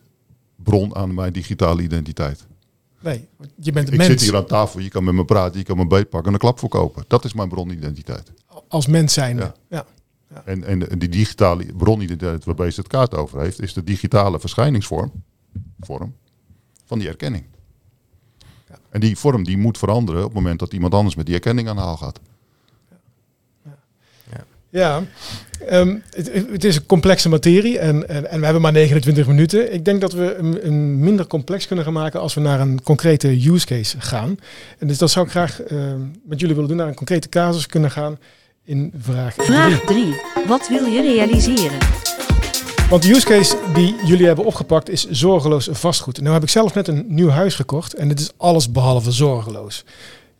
bron 0.63 0.95
aan 0.95 1.13
mijn 1.13 1.33
digitale 1.33 1.81
identiteit. 1.81 2.45
Nee, 2.99 3.27
je 3.55 3.71
bent 3.71 3.87
een 3.87 3.93
Ik 3.93 3.99
mens. 3.99 4.11
zit 4.11 4.21
hier 4.21 4.35
aan 4.35 4.45
tafel, 4.45 4.79
je 4.79 4.89
kan 4.89 5.03
met 5.03 5.13
me 5.13 5.25
praten, 5.25 5.59
je 5.59 5.65
kan 5.65 5.77
me 5.77 5.87
beetpakken 5.87 6.27
en 6.27 6.33
een 6.33 6.39
klap 6.39 6.59
verkopen. 6.59 7.03
Dat 7.07 7.25
is 7.25 7.33
mijn 7.33 7.49
bronidentiteit. 7.49 8.31
Als 8.67 8.87
mens 8.87 9.13
zijn. 9.13 9.37
Ja. 9.37 9.53
Ja. 9.69 9.85
En, 10.45 10.89
en 10.89 10.99
die 10.99 11.09
digitale 11.09 11.65
bronidentiteit 11.77 12.43
waar 12.45 12.55
BZ 12.55 12.77
het 12.77 12.87
kaart 12.87 13.15
over 13.15 13.39
heeft, 13.39 13.61
is 13.61 13.73
de 13.73 13.83
digitale 13.83 14.39
verschijningsvorm 14.39 15.11
vorm 15.79 16.15
van 16.85 16.99
die 16.99 17.07
erkenning. 17.07 17.43
Ja. 18.69 18.75
En 18.89 18.99
die 18.99 19.17
vorm 19.17 19.43
die 19.43 19.57
moet 19.57 19.77
veranderen 19.77 20.21
op 20.21 20.27
het 20.27 20.35
moment 20.35 20.59
dat 20.59 20.73
iemand 20.73 20.93
anders 20.93 21.15
met 21.15 21.25
die 21.25 21.35
erkenning 21.35 21.67
aan 21.67 21.75
de 21.75 21.81
haal 21.81 21.97
gaat. 21.97 22.19
Ja, 24.73 25.03
ehm, 25.67 25.97
het, 26.09 26.31
het 26.51 26.63
is 26.63 26.75
een 26.75 26.85
complexe 26.85 27.29
materie 27.29 27.79
en, 27.79 28.09
en, 28.09 28.29
en 28.29 28.39
we 28.39 28.45
hebben 28.45 28.61
maar 28.61 28.71
29 28.71 29.27
minuten. 29.27 29.73
Ik 29.73 29.85
denk 29.85 30.01
dat 30.01 30.13
we 30.13 30.35
een, 30.35 30.67
een 30.67 30.99
minder 30.99 31.27
complex 31.27 31.67
kunnen 31.67 31.85
gaan 31.85 31.93
maken 31.93 32.19
als 32.19 32.33
we 32.33 32.41
naar 32.41 32.59
een 32.59 32.83
concrete 32.83 33.51
use 33.51 33.65
case 33.65 34.01
gaan. 34.01 34.37
En 34.79 34.87
dus 34.87 34.97
dat 34.97 35.11
zou 35.11 35.25
ik 35.25 35.31
graag 35.31 35.61
ehm, 35.61 35.99
met 36.23 36.39
jullie 36.39 36.55
willen 36.55 36.69
doen, 36.69 36.77
naar 36.77 36.87
een 36.87 36.95
concrete 36.95 37.29
casus 37.29 37.65
kunnen 37.65 37.91
gaan 37.91 38.17
in 38.63 38.93
vraag 38.97 39.33
3. 39.35 39.45
Vraag 39.45 39.79
3. 39.79 40.15
Wat 40.47 40.67
wil 40.67 40.85
je 40.85 41.01
realiseren? 41.01 41.77
Want 42.89 43.03
de 43.03 43.09
use 43.09 43.25
case 43.25 43.57
die 43.73 43.95
jullie 44.05 44.25
hebben 44.25 44.45
opgepakt 44.45 44.89
is 44.89 45.09
zorgeloos 45.09 45.67
vastgoed. 45.71 46.21
Nou 46.21 46.33
heb 46.33 46.43
ik 46.43 46.49
zelf 46.49 46.73
net 46.73 46.87
een 46.87 47.05
nieuw 47.07 47.29
huis 47.29 47.55
gekocht 47.55 47.93
en 47.93 48.07
dit 48.07 48.19
is 48.19 48.31
alles 48.37 48.71
behalve 48.71 49.11
zorgeloos. 49.11 49.83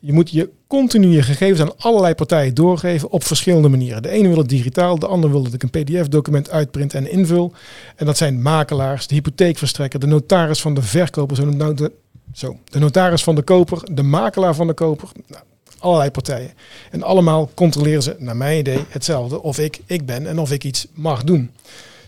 Je 0.05 0.13
moet 0.13 0.29
je 0.29 0.49
continu 0.67 1.07
je 1.07 1.21
gegevens 1.21 1.59
aan 1.59 1.77
allerlei 1.77 2.15
partijen 2.15 2.53
doorgeven 2.53 3.09
op 3.09 3.23
verschillende 3.23 3.69
manieren. 3.69 4.01
De 4.01 4.09
ene 4.09 4.27
wil 4.27 4.37
het 4.37 4.49
digitaal, 4.49 4.99
de 4.99 5.07
ander 5.07 5.31
wil 5.31 5.43
dat 5.43 5.53
ik 5.53 5.63
een 5.63 5.69
pdf-document 5.69 6.49
uitprint 6.49 6.93
en 6.93 7.11
invul. 7.11 7.53
En 7.95 8.05
dat 8.05 8.17
zijn 8.17 8.41
makelaars, 8.41 9.07
de 9.07 9.15
hypotheekverstrekker, 9.15 9.99
de 9.99 10.07
notaris 10.07 10.61
van 10.61 10.73
de 10.73 10.81
verkoper, 10.81 11.35
zo, 11.35 11.45
nou 11.45 11.73
de, 11.73 11.91
zo, 12.33 12.57
de 12.69 12.79
notaris 12.79 13.23
van 13.23 13.35
de 13.35 13.41
koper, 13.41 13.79
de 13.91 14.03
makelaar 14.03 14.55
van 14.55 14.67
de 14.67 14.73
koper. 14.73 15.09
Nou, 15.27 15.43
allerlei 15.79 16.11
partijen. 16.11 16.51
En 16.91 17.03
allemaal 17.03 17.49
controleren 17.53 18.03
ze, 18.03 18.15
naar 18.19 18.37
mijn 18.37 18.59
idee, 18.59 18.79
hetzelfde. 18.89 19.41
Of 19.41 19.59
ik 19.59 19.81
ik 19.85 20.05
ben 20.05 20.27
en 20.27 20.39
of 20.39 20.51
ik 20.51 20.63
iets 20.63 20.87
mag 20.93 21.23
doen. 21.23 21.51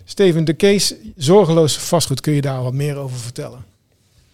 Steven, 0.06 0.46
de 0.46 0.56
case 0.56 0.98
zorgeloos 1.16 1.78
vastgoed, 1.78 2.22
kun 2.22 2.34
je 2.34 2.42
daar 2.42 2.64
wat 2.64 2.74
meer 2.74 2.96
over 2.96 3.18
vertellen? 3.18 3.66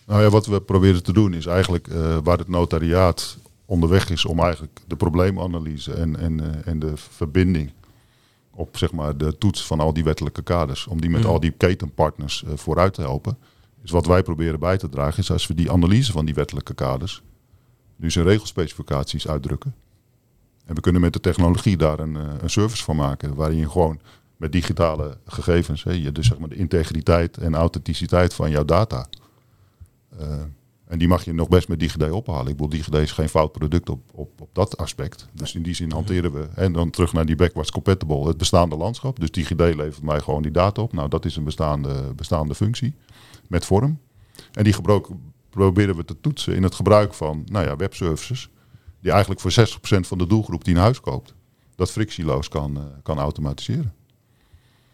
Nou 0.06 0.22
ja, 0.22 0.30
wat 0.30 0.46
we 0.46 0.62
proberen 0.62 1.04
te 1.04 1.14
doen 1.14 1.34
is 1.34 1.46
eigenlijk 1.46 1.88
eh, 1.88 2.18
waar 2.24 2.38
het 2.38 2.48
notariaat 2.48 3.40
onderweg 3.72 4.10
is 4.10 4.26
om 4.26 4.40
eigenlijk 4.40 4.80
de 4.88 4.96
probleemanalyse 4.96 5.94
en, 5.94 6.20
en, 6.20 6.40
eh, 6.40 6.72
en 6.72 6.80
de 6.80 6.92
verbinding 6.96 7.72
op 8.52 8.78
zeg 8.78 8.92
maar, 8.92 9.18
de 9.18 9.38
toets 9.38 9.66
van 9.66 9.80
al 9.80 9.94
die 9.94 10.04
wettelijke 10.04 10.42
kaders, 10.42 10.88
om 10.88 11.02
die 11.02 11.10
met 11.10 11.22
Mhm. 11.22 11.30
al 11.30 11.40
die 11.40 11.52
ketenpartners 11.52 12.44
eh, 12.44 12.52
vooruit 12.56 12.94
te 12.94 13.02
helpen. 13.02 13.38
Dus 13.82 13.92
wat 13.92 14.06
wij 14.06 14.24
proberen 14.24 14.60
bij 14.60 14.78
te 14.78 14.90
dragen 14.90 15.20
is 15.20 15.32
als 15.32 15.48
we 15.48 15.54
die 15.54 15.72
analyse 15.72 16.12
van 16.12 16.26
die 16.26 16.34
wettelijke 16.34 16.74
kaders 16.74 17.22
nu 17.96 18.12
zijn 18.12 18.26
regelspecificaties 18.26 19.28
uitdrukken. 19.28 19.76
En 20.66 20.76
we 20.76 20.82
kunnen 20.82 21.02
met 21.02 21.14
de 21.14 21.20
technologie 21.20 21.78
daar 21.78 22.00
een, 22.00 22.16
eh, 22.16 22.24
een 22.42 22.50
service 22.50 22.84
van 22.84 22.96
maken 22.96 23.36
waarin 23.36 23.58
je 23.58 23.70
gewoon 23.70 24.00
met 24.38 24.52
digitale 24.52 25.18
gegevens, 25.26 25.84
hè, 25.84 25.92
je, 25.92 26.12
dus 26.12 26.28
zeg 26.28 26.38
maar 26.38 26.50
de 26.50 26.56
integriteit 26.56 27.38
en 27.38 27.56
authenticiteit 27.56 28.34
van 28.34 28.50
jouw 28.50 28.66
data, 28.66 29.08
en 30.92 30.98
die 30.98 31.08
mag 31.08 31.26
je 31.26 31.34
nog 31.34 31.48
best 31.48 31.68
met 31.68 31.80
DigiD 31.80 32.12
ophalen. 32.12 32.48
Ik 32.48 32.58
bedoel, 32.58 32.70
DigiD 32.70 32.94
is 32.94 33.12
geen 33.12 33.30
fout 33.30 33.52
product 33.52 33.90
op, 33.90 34.02
op, 34.14 34.42
op 34.42 34.50
dat 34.54 34.78
aspect. 34.78 35.28
Dus 35.34 35.56
in 35.56 35.64
die 35.64 35.74
zin 35.74 35.92
hanteren 35.92 36.32
we. 36.32 36.48
En 36.56 36.74
dan 36.74 36.90
terug 36.90 37.14
naar 37.14 37.26
die 37.26 37.36
backwards 37.36 37.72
compatible, 37.72 38.28
het 38.28 38.38
bestaande 38.38 38.76
landschap. 38.78 39.20
Dus 39.20 39.32
DigiD 39.32 39.60
levert 39.60 40.02
mij 40.02 40.20
gewoon 40.20 40.42
die 40.42 40.52
data 40.52 40.82
op. 40.82 40.94
Nou, 40.94 41.10
dat 41.10 41.26
is 41.26 41.36
een 41.36 41.44
bestaande, 41.44 42.14
bestaande 42.16 42.56
functie 42.56 42.94
met 43.48 43.66
vorm. 43.66 44.00
En 44.52 44.64
die 44.64 44.76
proberen 45.50 45.96
we 45.96 46.06
te 46.06 46.20
toetsen 46.22 46.56
in 46.56 46.64
het 46.64 46.76
gebruik 46.76 47.14
van 47.14 47.44
nou 47.46 47.66
ja, 47.66 47.76
webservices. 47.76 48.50
Die 49.00 49.12
eigenlijk 49.12 49.42
voor 49.42 49.52
60% 49.52 50.00
van 50.08 50.18
de 50.18 50.28
doelgroep 50.28 50.64
die 50.64 50.76
een 50.76 50.82
huis 50.82 51.00
koopt, 51.00 51.34
dat 51.76 51.92
frictieloos 51.92 52.48
kan, 52.48 52.78
eh, 52.78 52.84
kan 53.04 53.20
automatiseren. 53.20 53.94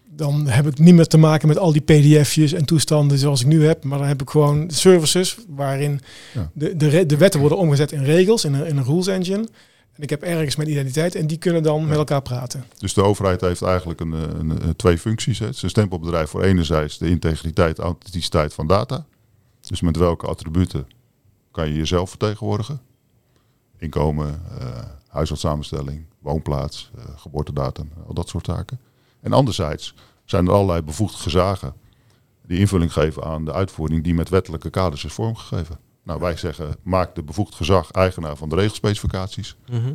Dan 0.10 0.48
heb 0.48 0.68
ik 0.68 0.80
niet 0.80 0.94
meer 0.96 1.06
te 1.08 1.18
maken 1.18 1.48
met 1.48 1.58
al 1.58 1.72
die 1.72 1.82
pdf'jes 1.82 2.54
en 2.54 2.66
toestanden 2.66 3.18
zoals 3.18 3.42
ik 3.42 3.48
nu 3.48 3.66
heb. 3.66 3.84
Maar 3.84 3.98
dan 3.98 4.08
heb 4.08 4.22
ik 4.22 4.30
gewoon 4.30 4.70
services 4.72 5.38
waarin 5.48 6.00
Ja. 6.34 6.50
de, 6.54 6.76
de, 6.76 7.06
de 7.06 7.18
wetten 7.18 7.40
worden 7.40 7.58
omgezet 7.58 7.92
in 7.92 8.04
regels, 8.04 8.46
in 8.46 8.54
een, 8.54 8.66
in 8.66 8.78
een 8.78 8.84
rules 8.84 9.08
engine. 9.08 9.48
En 9.94 10.04
ik 10.04 10.10
heb 10.10 10.22
ergens 10.24 10.56
mijn 10.56 10.70
identiteit 10.70 11.16
en 11.16 11.28
die 11.28 11.38
kunnen 11.38 11.64
dan 11.64 11.88
met 11.88 11.98
elkaar 11.98 12.22
praten. 12.22 12.64
Dus 12.78 12.94
de 12.94 13.04
overheid 13.04 13.42
heeft 13.42 13.62
eigenlijk 13.62 14.00
een, 14.00 14.14
eh, 14.14 14.20
een, 14.22 14.50
een- 14.68 14.76
twee 14.76 14.98
functies. 14.98 15.40
Hè. 15.40 15.46
Het 15.46 15.56
is 15.56 15.62
een 15.62 15.70
stempelbedrijf 15.70 16.30
voor 16.30 16.42
enerzijds 16.44 16.98
de 16.98 17.10
integriteit, 17.10 17.80
authenticiteit 17.80 18.54
van 18.54 18.68
data. 18.68 19.06
Dus 19.68 19.82
met 19.82 19.98
welke 19.98 20.28
attributen 20.28 20.88
kan 21.52 21.68
je 21.68 21.74
jezelf 21.74 22.10
vertegenwoordigen? 22.10 22.80
Inkomen, 23.78 24.42
eh 24.60 24.66
huisartssamenstelling, 25.08 26.06
woonplaats, 26.20 26.92
eh, 26.98 27.04
geboortedatum, 27.16 27.90
al 28.08 28.14
dat 28.14 28.30
soort 28.30 28.46
zaken. 28.46 28.80
En 29.28 29.34
anderzijds 29.34 29.94
zijn 30.26 30.48
er 30.48 30.54
allerlei 30.54 30.82
bevoegde 30.82 31.18
gezagen 31.18 31.74
die 32.46 32.60
invulling 32.60 32.94
geven 32.94 33.24
aan 33.24 33.46
de 33.46 33.54
uitvoering 33.54 34.04
die 34.04 34.14
met 34.14 34.30
wettelijke 34.30 34.70
kaders 34.70 35.06
is 35.06 35.14
vormgegeven. 35.14 35.80
Nou, 36.04 36.20
wij 36.20 36.38
zeggen, 36.38 36.76
maak 36.82 37.16
de 37.16 37.24
bevoegd 37.24 37.56
gezag 37.56 37.92
eigenaar 37.92 38.36
van 38.36 38.50
de 38.50 38.56
regelspecificaties. 38.56 39.56
Mhm. 39.70 39.94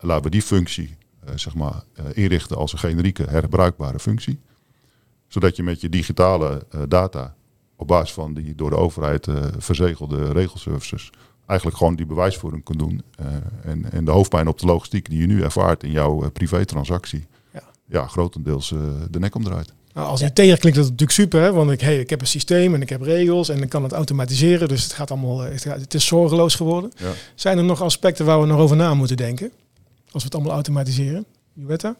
Laten 0.00 0.24
we 0.24 0.30
die 0.30 0.42
functie 0.42 0.96
eh, 1.24 1.32
zeg 1.36 1.54
maar, 1.54 1.82
eh, 1.92 2.04
inrichten 2.14 2.56
als 2.56 2.72
een 2.72 2.78
generieke 2.78 3.22
herbruikbare 3.22 3.98
functie. 3.98 4.40
Zodat 5.26 5.56
je 5.56 5.62
met 5.62 5.80
je 5.80 5.88
digitale 5.88 6.66
eh, 6.70 6.80
data 6.88 7.34
op 7.76 7.86
basis 7.86 8.12
van 8.12 8.34
die 8.34 8.54
door 8.54 8.70
de 8.70 8.76
overheid 8.76 9.28
verzegelde 9.58 10.32
regelservices 10.32 11.10
eigenlijk 11.46 11.78
gewoon 11.78 11.96
die 11.96 12.06
bewijsvoering 12.06 12.64
kunt 12.64 12.78
doen. 12.78 13.02
en, 13.62 13.92
en 13.92 14.04
de 14.04 14.10
hoofdpijn 14.10 14.48
op 14.48 14.58
de 14.58 14.66
logistiek 14.66 15.10
die 15.10 15.20
je 15.20 15.26
nu 15.26 15.42
ervaart 15.42 15.82
in 15.82 15.90
jouw 15.90 16.30
privé-transactie, 16.30 17.26
Ja. 17.88 18.06
grotendeels 18.06 18.72
eh, 18.72 18.78
de 19.10 19.18
nek 19.18 19.34
omdraait. 19.34 19.72
Nou, 19.92 20.08
als 20.08 20.20
IT'er 20.22 20.58
klinkt 20.58 20.78
dat 20.78 20.84
natuurlijk 20.84 21.10
super, 21.10 21.40
hè? 21.40 21.52
want 21.52 21.70
ik, 21.70 21.80
hey, 21.80 22.00
ik 22.00 22.10
heb 22.10 22.20
een 22.20 22.26
systeem 22.26 22.74
en 22.74 22.82
ik 22.82 22.88
heb 22.88 23.02
regels 23.02 23.48
en 23.48 23.62
ik 23.62 23.68
kan 23.68 23.82
het 23.82 23.92
automatiseren. 23.92 24.68
Dus 24.68 24.82
het 24.82 24.92
gaat 24.92 25.10
allemaal, 25.10 25.44
eh, 25.44 25.52
het, 25.52 25.62
gaat- 25.62 25.80
het 25.80 25.94
is 25.94 26.06
zorgeloos 26.06 26.54
geworden. 26.54 26.92
Ja. 26.96 27.10
Zijn 27.34 27.58
er 27.58 27.64
nog 27.64 27.82
aspecten 27.82 28.24
waar 28.24 28.40
we 28.40 28.46
nog 28.46 28.58
over 28.58 28.76
na 28.76 28.94
moeten 28.94 29.16
denken? 29.16 29.50
Als 30.10 30.22
we 30.22 30.28
het 30.28 30.34
allemaal 30.34 30.52
automatiseren? 30.52 31.24
Juvetta? 31.52 31.96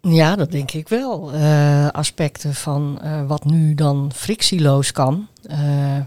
Ja, 0.00 0.36
dat 0.36 0.50
denk 0.52 0.70
ik 0.72 0.88
wel. 0.88 1.32
Eh, 1.32 1.88
aspecten 1.88 2.54
van 2.54 2.98
eh, 3.02 3.26
wat 3.26 3.44
nu 3.44 3.74
dan 3.74 4.10
frictieloos 4.14 4.92
kan. 4.92 5.26
Eh, 5.42 5.98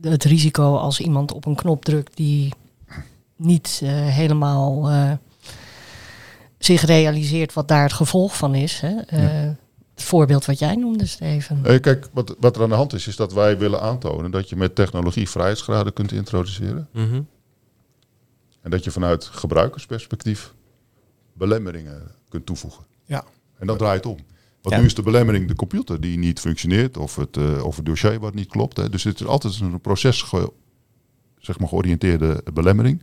het 0.00 0.24
risico 0.24 0.76
als 0.76 1.00
iemand 1.00 1.32
op 1.32 1.46
een 1.46 1.54
knop 1.54 1.84
drukt 1.84 2.16
die 2.16 2.52
niet 3.36 3.80
eh, 3.82 3.90
helemaal 3.90 4.88
eh, 4.90 5.10
zich 6.64 6.82
realiseert 6.82 7.52
wat 7.52 7.68
daar 7.68 7.82
het 7.82 7.92
gevolg 7.92 8.36
van 8.36 8.54
is. 8.54 8.80
Hè. 8.80 9.00
Eh, 9.00 9.52
Het 9.94 10.02
voorbeeld 10.04 10.44
wat 10.44 10.58
jij 10.58 10.74
noemde, 10.76 11.06
Steven. 11.06 11.60
Eh, 11.64 11.80
kijk, 11.80 12.08
wat, 12.12 12.36
wat 12.40 12.56
er 12.56 12.62
aan 12.62 12.68
de 12.68 12.74
hand 12.74 12.92
is, 12.92 13.06
is 13.06 13.16
dat 13.16 13.32
wij 13.32 13.58
willen 13.58 13.80
aantonen 13.80 14.30
dat 14.30 14.48
je 14.48 14.56
met 14.56 14.74
technologie 14.74 15.28
vrijheidsgraden 15.28 15.92
kunt 15.92 16.12
introduceren. 16.12 16.88
Mhm. 16.92 17.22
En 18.62 18.70
dat 18.70 18.84
je 18.84 18.90
vanuit 18.90 19.24
gebruikersperspectief 19.24 20.54
belemmeringen 21.32 22.02
kunt 22.28 22.46
toevoegen. 22.46 22.84
Ja. 23.04 23.24
En 23.58 23.66
dat 23.66 23.78
draait 23.78 24.06
om. 24.06 24.16
Want 24.62 24.74
Ja. 24.74 24.80
nu 24.80 24.86
is 24.86 24.94
de 24.94 25.02
belemmering 25.02 25.48
de 25.48 25.54
computer 25.54 26.00
die 26.00 26.18
niet 26.18 26.40
functioneert 26.40 26.96
of 26.96 27.16
het, 27.16 27.36
eh, 27.36 27.64
of 27.64 27.76
het 27.76 27.86
dossier 27.86 28.18
wat 28.20 28.34
niet 28.34 28.48
klopt. 28.48 28.76
Hè. 28.76 28.88
Dus 28.90 29.04
het 29.04 29.20
is 29.20 29.26
altijd 29.26 29.60
een 29.60 29.80
proces 29.80 30.22
ge- 30.22 30.52
zeg 31.38 31.58
maar, 31.58 31.68
georiënteerde 31.68 32.42
belemmering. 32.52 33.02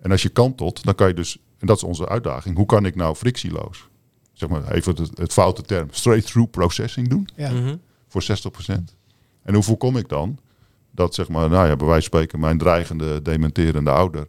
En 0.00 0.10
als 0.10 0.22
je 0.22 0.28
kantelt, 0.28 0.84
dan 0.84 0.94
kan 0.94 1.08
je 1.08 1.14
dus, 1.14 1.38
en 1.58 1.66
dat 1.66 1.76
is 1.76 1.82
onze 1.82 2.08
uitdaging, 2.08 2.56
hoe 2.56 2.66
kan 2.66 2.86
ik 2.86 2.94
nou 2.94 3.14
frictieloos, 3.14 3.88
zeg 4.32 4.48
maar 4.48 4.70
even 4.70 4.96
het, 4.96 5.18
het 5.18 5.32
foute 5.32 5.62
term, 5.62 5.88
straight-through 5.90 6.50
processing 6.50 7.08
doen 7.08 7.28
Ja. 7.36 7.50
Mhm. 7.50 7.76
voor 8.08 8.22
60%. 8.22 8.96
En 9.42 9.54
hoe 9.54 9.62
voorkom 9.62 9.96
ik 9.96 10.08
dan 10.08 10.38
dat, 10.90 11.14
zeg 11.14 11.28
maar, 11.28 11.48
nou 11.50 11.68
ja, 11.68 11.76
bij 11.76 11.86
wijze 11.86 12.08
van 12.08 12.18
spreken, 12.18 12.40
mijn 12.40 12.58
dreigende, 12.58 13.22
dementerende 13.22 13.90
ouder 13.90 14.26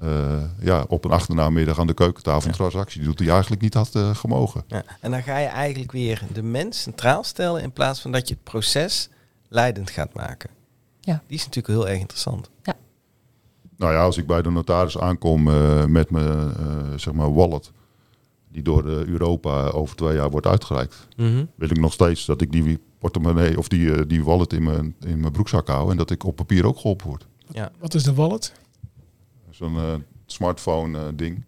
eh, 0.00 0.42
ja, 0.60 0.84
op 0.88 1.04
een 1.04 1.10
achternaamiddag 1.10 1.78
aan 1.78 1.86
de 1.86 1.94
keukentafel 1.94 2.48
een 2.48 2.54
transactie 2.54 3.02
doet 3.02 3.18
die 3.18 3.30
eigenlijk 3.30 3.62
niet 3.62 3.74
had 3.74 3.94
eh, 3.94 4.14
gemogen. 4.14 4.64
Ja. 4.66 4.82
En 5.00 5.10
dan 5.10 5.22
ga 5.22 5.38
je 5.38 5.46
eigenlijk 5.46 5.92
weer 5.92 6.22
de 6.32 6.42
mens 6.42 6.82
centraal 6.82 7.24
stellen 7.24 7.62
in 7.62 7.72
plaats 7.72 8.00
van 8.00 8.12
dat 8.12 8.28
je 8.28 8.34
het 8.34 8.42
proces 8.42 9.08
leidend 9.48 9.90
gaat 9.90 10.14
maken. 10.14 10.50
Ja. 11.00 11.22
Die 11.26 11.36
is 11.36 11.44
natuurlijk 11.44 11.74
heel 11.74 11.88
erg 11.88 11.98
interessant. 11.98 12.50
Nou 13.80 13.92
ja, 13.92 14.02
als 14.02 14.16
ik 14.16 14.26
bij 14.26 14.42
de 14.42 14.50
notaris 14.50 14.98
aankom 14.98 15.48
eh, 15.48 15.84
met 15.84 16.10
mijn 16.10 16.54
eh, 16.56 16.92
zeg 16.96 17.14
maar 17.14 17.34
wallet, 17.34 17.72
die 18.48 18.62
door 18.62 18.88
eh, 18.88 19.04
Europa 19.06 19.66
over 19.68 19.96
twee 19.96 20.14
jaar 20.16 20.30
wordt 20.30 20.46
uitgereikt, 20.46 21.08
Mhm. 21.16 21.44
wil 21.54 21.70
ik 21.70 21.78
nog 21.78 21.92
steeds 21.92 22.24
dat 22.26 22.40
ik 22.40 22.52
die 22.52 22.78
portemonnee 22.98 23.58
of 23.58 23.68
die, 23.68 24.06
die 24.06 24.24
wallet 24.24 24.52
in 24.52 24.62
mijn, 24.62 24.94
in 25.00 25.20
mijn 25.20 25.32
broekzak 25.32 25.66
hou 25.68 25.90
en 25.90 25.96
dat 25.96 26.10
ik 26.10 26.24
op 26.24 26.36
papier 26.36 26.66
ook 26.66 26.76
geholpen 26.76 27.06
word. 27.06 27.26
Ja. 27.52 27.70
Wat 27.78 27.94
is 27.94 28.02
de 28.02 28.14
wallet? 28.14 28.52
Zo'n 29.50 29.76
eh, 29.76 29.94
smartphone 30.26 31.14
ding 31.14 31.44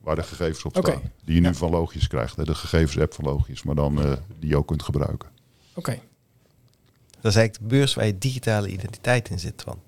waar 0.00 0.16
de 0.16 0.22
gegevens 0.22 0.64
op 0.64 0.76
Oké. 0.76 0.90
staan. 0.90 1.02
Die 1.24 1.34
je 1.34 1.40
nu 1.40 1.46
Ja. 1.46 1.54
van 1.54 1.70
Logisch 1.70 2.06
krijgt. 2.06 2.36
Hè? 2.36 2.44
De 2.44 2.54
gegevens-app 2.54 3.14
van 3.14 3.24
Logisch, 3.24 3.62
maar 3.62 3.74
dan 3.74 4.02
eh, 4.02 4.12
die 4.38 4.48
je 4.48 4.56
ook 4.56 4.66
kunt 4.66 4.82
gebruiken. 4.82 5.28
Oké, 5.74 5.98
Dat 7.20 7.32
is 7.32 7.38
eigenlijk 7.38 7.58
de 7.70 7.76
beurs 7.76 7.94
waar 7.94 8.06
je 8.06 8.18
digitale 8.18 8.68
identiteit 8.68 9.28
in 9.30 9.38
zit, 9.38 9.62
van. 9.62 9.78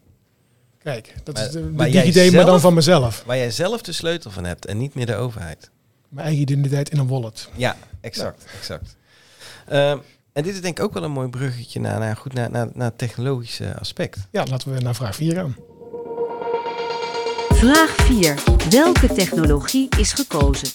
Kijk. 0.93 1.15
Dat 1.25 1.35
Maar- 1.35 1.45
is 1.47 1.51
de, 1.51 1.75
de 1.75 1.91
DigiD, 1.91 2.33
maar 2.33 2.45
dan 2.45 2.61
van 2.61 2.75
mezelf. 2.75 3.23
Waar 3.27 3.37
jij 3.37 3.51
zelf 3.51 3.83
de 3.83 3.93
sleutel 3.93 4.31
van 4.31 4.45
hebt 4.45 4.67
en 4.67 4.79
niet 4.79 4.95
meer 4.95 5.07
de 5.07 5.15
overheid. 5.15 5.71
Mijn 6.09 6.27
eigen 6.27 6.43
identiteit 6.43 6.91
in 6.91 6.99
een 6.99 7.09
wallet. 7.09 7.49
Ja, 7.57 7.77
exact, 8.01 8.45
exact. 8.59 8.97
Ehm, 9.69 9.99
en 10.33 10.43
dit 10.43 10.55
is 10.55 10.61
denk 10.61 10.79
ik 10.79 10.85
ook 10.85 10.93
wel 10.93 11.03
een 11.03 11.11
mooi 11.11 11.29
bruggetje 11.29 11.81
naar, 11.81 11.99
naar, 11.99 12.17
goed, 12.17 12.33
naar, 12.33 12.51
naar, 12.51 12.69
naar 12.75 12.89
het 12.89 12.99
technologische 12.99 13.79
aspect. 13.79 14.19
Ja, 14.31 14.45
laten 14.51 14.75
we 14.75 14.81
naar 14.81 14.95
vraag 14.95 15.15
4 15.15 15.35
gaan. 15.35 15.57
Vraag 17.49 17.91
4. 17.91 18.43
Welke 18.71 19.13
technologie 19.13 19.89
is 19.99 20.13
gekozen? 20.13 20.69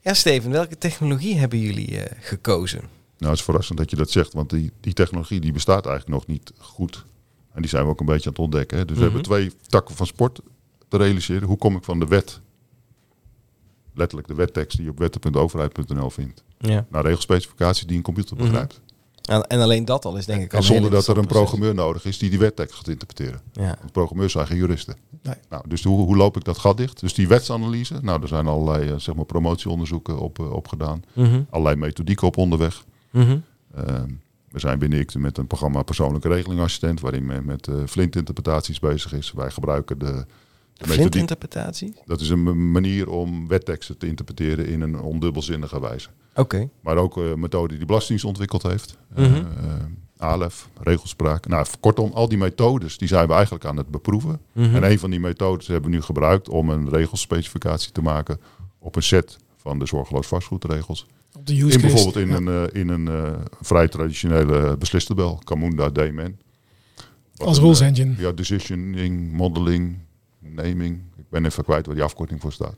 Ja, 0.00 0.14
Steven, 0.14 0.50
welke 0.50 0.78
technologie 0.78 1.38
hebben 1.38 1.58
jullie 1.58 2.02
eh, 2.02 2.16
gekozen? 2.20 2.99
Nou, 3.20 3.32
het 3.32 3.40
is 3.40 3.42
verrassend 3.42 3.78
dat 3.78 3.90
je 3.90 3.96
dat 3.96 4.10
zegt, 4.10 4.32
want 4.32 4.50
die, 4.50 4.72
die 4.80 4.92
technologie 4.92 5.40
die 5.40 5.52
bestaat 5.52 5.86
eigenlijk 5.86 6.16
nog 6.16 6.26
niet 6.26 6.52
goed. 6.58 7.04
En 7.52 7.60
die 7.62 7.70
zijn 7.70 7.84
we 7.84 7.90
ook 7.90 8.00
een 8.00 8.06
beetje 8.06 8.24
aan 8.26 8.32
het 8.32 8.40
ontdekken. 8.42 8.78
Hè? 8.78 8.84
Dus 8.84 8.96
we 8.98 9.02
Mhm. 9.04 9.12
hebben 9.12 9.30
twee 9.30 9.52
takken 9.66 9.94
van 9.94 10.06
sport 10.06 10.40
te 10.88 10.96
realiseren. 10.96 11.48
Hoe 11.48 11.56
kom 11.58 11.76
ik 11.76 11.84
van 11.84 11.98
de 12.00 12.06
wet, 12.06 12.40
letterlijk 13.94 14.28
de 14.28 14.34
wettekst 14.34 14.76
die 14.76 14.84
je 14.86 14.92
op 14.92 14.98
wetten.overheid.nl 14.98 16.10
vindt, 16.10 16.44
Ja. 16.58 16.86
naar 16.90 17.04
regelspecificaties 17.04 17.86
die 17.86 17.96
een 17.96 18.02
computer 18.02 18.36
Mhm. 18.36 18.44
begrijpt. 18.44 18.80
En, 19.24 19.42
en 19.46 19.60
alleen 19.60 19.84
dat 19.84 20.04
al 20.04 20.16
is 20.16 20.26
denk 20.26 20.42
ik 20.42 20.52
al 20.52 20.58
En 20.58 20.64
zonder 20.64 20.90
dat 20.90 21.06
er 21.06 21.18
een 21.18 21.26
programmeur 21.26 21.74
nodig 21.74 22.04
is 22.04 22.18
die 22.18 22.30
die 22.30 22.38
wettekst 22.38 22.74
gaat 22.76 22.88
interpreteren. 22.88 23.40
Ja. 23.52 23.76
Want 23.80 23.92
programmeurs 23.92 24.32
zijn 24.32 24.46
geen 24.46 24.56
juristen. 24.56 24.96
Nee. 25.22 25.34
Nou, 25.48 25.68
dus 25.68 25.82
hoe, 25.84 25.98
hoe 26.04 26.16
loop 26.16 26.36
ik 26.36 26.44
dat 26.44 26.58
gat 26.58 26.76
dicht? 26.76 27.00
Dus 27.00 27.14
die 27.14 27.28
wetsanalyse, 27.28 27.98
nou, 28.02 28.22
er 28.22 28.28
zijn 28.28 28.46
allerlei 28.46 28.90
eh, 28.90 28.98
zeg 28.98 29.14
maar 29.14 29.24
promotieonderzoeken 29.24 30.18
op, 30.18 30.38
eh, 30.38 30.52
op 30.52 30.68
gedaan. 30.68 31.02
Mhm. 31.12 31.42
Allerlei 31.50 31.76
methodieken 31.76 32.26
op 32.26 32.36
onderweg. 32.36 32.84
Mhm. 33.10 33.38
Ehm, 33.74 34.10
we 34.50 34.58
zijn 34.58 34.78
binnen 34.78 34.98
ICTE 34.98 35.18
met 35.18 35.38
een 35.38 35.46
programma 35.46 35.82
Persoonlijke 35.82 36.28
Regelingassistent, 36.28 37.00
waarin 37.00 37.26
men 37.26 37.44
met 37.44 37.68
eh 37.68 37.74
Flint-interpretaties 37.86 38.78
bezig 38.78 39.12
is. 39.12 39.32
Wij 39.32 39.50
gebruiken 39.50 39.98
de, 39.98 40.24
de. 40.74 40.88
Flintinterpretatie? 40.88 41.94
Dat 42.04 42.20
is 42.20 42.28
een 42.28 42.72
manier 42.72 43.10
om 43.10 43.48
wetteksten 43.48 43.98
te 43.98 44.06
interpreteren 44.06 44.66
in 44.66 44.80
een 44.80 45.00
ondubbelzinnige 45.00 45.80
wijze. 45.80 46.08
Oké. 46.34 46.68
Maar 46.80 46.96
ook 46.96 47.16
eh, 47.16 47.28
een 47.28 47.40
methode 47.40 47.76
die 47.76 47.86
Belastingdienst 47.86 48.24
ontwikkeld 48.24 48.62
heeft. 48.62 48.96
Mhm. 49.14 49.22
Eh, 49.22 49.36
eh, 49.38 49.44
ALEF, 50.16 50.68
regelspraak. 50.80 51.46
Nou, 51.46 51.66
kortom, 51.80 52.12
al 52.12 52.28
die 52.28 52.38
methodes 52.38 52.98
die 52.98 53.08
zijn 53.08 53.26
we 53.26 53.32
eigenlijk 53.32 53.64
aan 53.64 53.76
het 53.76 53.88
beproeven. 53.88 54.40
Mhm. 54.52 54.74
En 54.74 54.90
een 54.90 54.98
van 54.98 55.10
die 55.10 55.20
methodes 55.20 55.66
hebben 55.66 55.90
we 55.90 55.96
nu 55.96 56.02
gebruikt 56.02 56.48
om 56.48 56.70
een 56.70 56.88
regelspecificatie 56.88 57.92
te 57.92 58.02
maken 58.02 58.40
op 58.78 58.96
een 58.96 59.02
set 59.02 59.38
van 59.56 59.78
de 59.78 59.86
zorgeloos 59.86 60.26
vastgoedregels. 60.26 61.06
Op 61.32 61.46
de 61.46 61.62
use 61.62 61.74
In 61.74 61.80
bijvoorbeeld 61.80 62.16
in 62.16 62.28
Ja. 62.28 62.36
een, 62.36 62.48
eh, 62.48 62.80
in 62.80 62.88
een 62.88 63.08
eh, 63.08 63.40
vrij 63.60 63.88
traditionele 63.88 64.76
beslistabel, 64.76 65.40
Camunda. 65.44 65.92
Wat 67.34 67.46
Als 67.46 67.58
rules 67.58 67.80
eh, 67.80 67.86
engine. 67.86 68.14
Ja, 68.18 68.32
decisioning, 68.32 69.32
modeling, 69.32 69.98
naming. 70.38 71.02
Ik 71.16 71.28
ben 71.28 71.44
even 71.44 71.64
kwijt 71.64 71.86
waar 71.86 71.94
die 71.94 72.04
afkorting 72.04 72.40
voor 72.40 72.52
staat. 72.52 72.76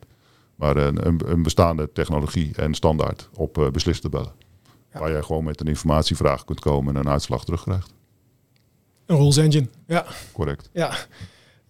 Maar 0.54 0.76
een, 0.76 1.06
een, 1.06 1.20
een 1.24 1.42
bestaande 1.42 1.92
technologie 1.92 2.50
en 2.56 2.74
standaard 2.74 3.28
op 3.34 3.58
uh. 3.58 3.66
Ja. 4.92 4.98
Waar 4.98 5.12
je 5.12 5.22
gewoon 5.22 5.44
met 5.44 5.60
een 5.60 5.66
informatievraag 5.66 6.44
kunt 6.44 6.60
komen 6.60 6.94
en 6.94 7.00
een 7.00 7.08
uitslag 7.08 7.44
terugkrijgt. 7.44 7.92
Een 9.06 9.16
rules 9.16 9.36
engine. 9.36 9.68
Ja, 9.86 10.06
Correct. 10.32 10.70
ja. 10.72 10.96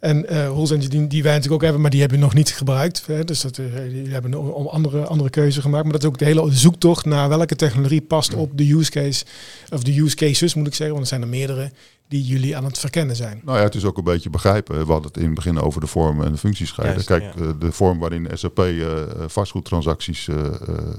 En 0.03 0.29
eh 0.29 0.47
rules 0.47 0.71
engine 0.71 0.89
die, 0.89 1.07
die 1.07 1.23
wij 1.23 1.33
natuurlijk 1.33 1.55
ook 1.55 1.63
hebben, 1.63 1.81
maar 1.81 1.91
die 1.91 2.01
hebben 2.01 2.19
we 2.19 2.25
nog 2.25 2.35
niet 2.35 2.51
gebruikt. 2.51 3.07
Hè. 3.07 3.25
Dus 3.25 3.41
dat, 3.41 3.59
eh, 3.59 3.65
die 3.89 4.09
hebben 4.09 4.33
een 4.33 4.39
om 4.39 4.67
andere, 4.67 5.07
andere 5.07 5.31
keuze 5.31 5.61
gemaakt. 5.61 5.83
Maar 5.83 5.93
dat 5.93 6.03
is 6.03 6.09
ook 6.09 6.19
de 6.19 6.25
hele 6.25 6.53
zoektocht 6.53 7.05
naar 7.05 7.29
welke 7.29 7.57
technologie 7.57 8.01
past 8.01 8.35
op 8.35 8.51
de 8.55 8.73
use 8.73 8.91
case. 8.91 9.25
Of 9.71 9.83
de 9.83 10.01
use 10.01 10.17
cases 10.17 10.55
moet 10.55 10.67
ik 10.67 10.75
zeggen, 10.75 10.95
want 10.95 11.01
er 11.01 11.13
zijn 11.13 11.23
er 11.23 11.29
meerdere 11.29 11.71
die 12.09 12.25
jullie 12.25 12.57
aan 12.57 12.65
het 12.65 12.79
verkennen 12.79 13.17
zijn. 13.17 13.41
Nou 13.45 13.59
ja, 13.59 13.65
het 13.65 13.75
is 13.75 13.85
ook 13.85 13.99
een 13.99 14.05
beetje 14.05 14.31
begrijpen. 14.31 14.87
We 14.87 14.93
hadden 14.93 15.11
het 15.13 15.17
in 15.17 15.25
het 15.27 15.35
begin 15.35 15.61
over 15.61 15.81
de 15.81 15.87
vormen 15.87 16.27
en 16.27 16.33
de 16.33 16.39
functies 16.39 16.69
scheiden. 16.69 17.05
Kijk, 17.05 17.23
ja. 17.23 17.43
eh, 17.43 17.49
de 17.59 17.73
vorm 17.73 17.99
waarin 17.99 18.29
SAP 18.33 18.59
eh, 18.59 18.87
vastgoedtransacties 19.27 20.29
eh, 20.29 20.37
eh, 20.45 20.53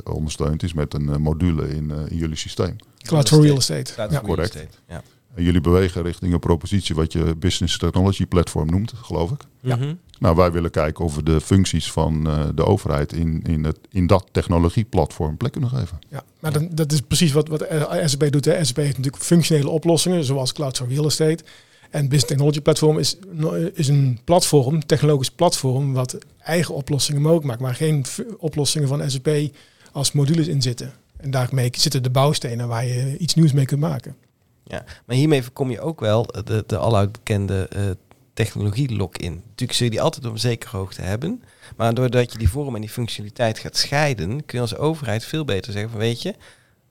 ondersteunt 0.03 0.63
is 0.63 0.73
met 0.73 0.93
een 0.93 1.09
eh, 1.09 1.15
module 1.15 1.75
in, 1.75 1.91
eh, 1.91 1.97
in 2.07 2.17
jullie 2.17 2.35
systeem. 2.35 2.75
Cloud 3.01 3.27
for 3.29 3.41
real 3.41 3.57
estate. 3.57 3.91
Ja. 3.97 4.05
real 4.05 4.21
correct. 4.21 4.55
estate. 4.55 4.77
Ja. 4.87 4.95
En 4.95 5.03
jullie 5.35 5.61
bewegen 5.61 6.01
richting 6.01 6.33
een 6.33 6.39
propositie 6.39 6.95
wat 6.95 7.13
je 7.13 7.35
Business 7.35 7.77
Technology 7.77 8.25
Platform 8.25 8.69
noemt, 8.69 8.93
geloof 8.95 9.31
ik. 9.31 9.41
Ja. 9.59 9.75
Mhm. 9.75 9.93
Nou, 10.19 10.35
wij 10.35 10.51
willen 10.51 10.71
kijken 10.71 11.05
of 11.05 11.15
we 11.15 11.23
de 11.23 11.41
functies 11.41 11.91
van 11.91 12.27
eh, 12.27 12.43
de 12.55 12.65
overheid 12.65 13.13
in, 13.13 13.41
in, 13.43 13.63
het, 13.63 13.77
in 13.89 14.07
dat 14.07 14.27
technologieplatform 14.31 15.37
plek 15.37 15.51
kunnen 15.51 15.69
geven. 15.69 15.99
Ja, 16.09 16.23
maar 16.39 16.53
dan, 16.53 16.69
dat 16.71 16.91
is 16.91 17.01
precies 17.01 17.31
wat, 17.31 17.47
wat 17.47 17.65
SAP 18.05 18.31
doet. 18.31 18.45
Hè. 18.45 18.63
SAP 18.63 18.75
heeft 18.75 18.97
natuurlijk 18.97 19.23
functionele 19.23 19.69
oplossingen, 19.69 20.23
zoals 20.23 20.53
Cloud 20.53 20.77
for 20.77 20.87
Real 20.87 21.05
Estate. 21.05 21.43
En 21.89 22.01
Business 22.01 22.25
Technology 22.25 22.61
Platform 22.61 22.99
is, 22.99 23.17
is 23.73 23.87
een 23.87 24.19
platform, 24.23 24.85
technologisch 24.85 25.31
platform, 25.31 25.93
wat 25.93 26.17
eigen 26.39 26.73
oplossingen 26.73 27.21
mogelijk 27.21 27.45
maakt, 27.45 27.59
maar 27.59 27.75
geen 27.75 28.05
oplossingen 28.37 28.87
van 28.87 29.09
SAP 29.09 29.29
als 29.91 30.11
modules 30.11 30.47
in 30.47 30.61
zitten. 30.61 30.93
En 31.17 31.31
daarmee 31.31 31.69
zitten 31.71 32.03
de 32.03 32.09
bouwstenen 32.09 32.67
waar 32.67 32.85
je 32.85 33.17
iets 33.17 33.33
nieuws 33.33 33.51
mee 33.51 33.65
kunt 33.65 33.79
maken. 33.79 34.15
Ja, 34.63 34.83
maar 35.05 35.15
hiermee 35.15 35.43
voorkom 35.43 35.71
je 35.71 35.81
ook 35.81 35.99
wel 35.99 36.25
de, 36.25 36.63
de 36.67 36.77
aluit 36.77 37.11
bekende 37.11 37.67
eh, 37.67 37.81
technologie 38.33 38.95
lock-in. 38.95 39.33
Natuurlijk 39.33 39.73
zul 39.73 39.85
je 39.85 39.91
die 39.91 40.01
altijd 40.01 40.25
op 40.25 40.31
een 40.31 40.39
zekere 40.39 40.77
hoogte 40.77 41.01
hebben. 41.01 41.43
Maar 41.77 41.93
doordat 41.93 42.31
je 42.31 42.37
die 42.37 42.49
vorm 42.49 42.75
en 42.75 42.81
die 42.81 42.89
functionaliteit 42.89 43.59
gaat 43.59 43.77
scheiden, 43.77 44.45
kun 44.45 44.57
je 44.57 44.59
als 44.59 44.75
overheid 44.75 45.25
veel 45.25 45.45
beter 45.45 45.71
zeggen 45.71 45.91
van 45.91 45.99
weet 45.99 46.21
je, 46.21 46.35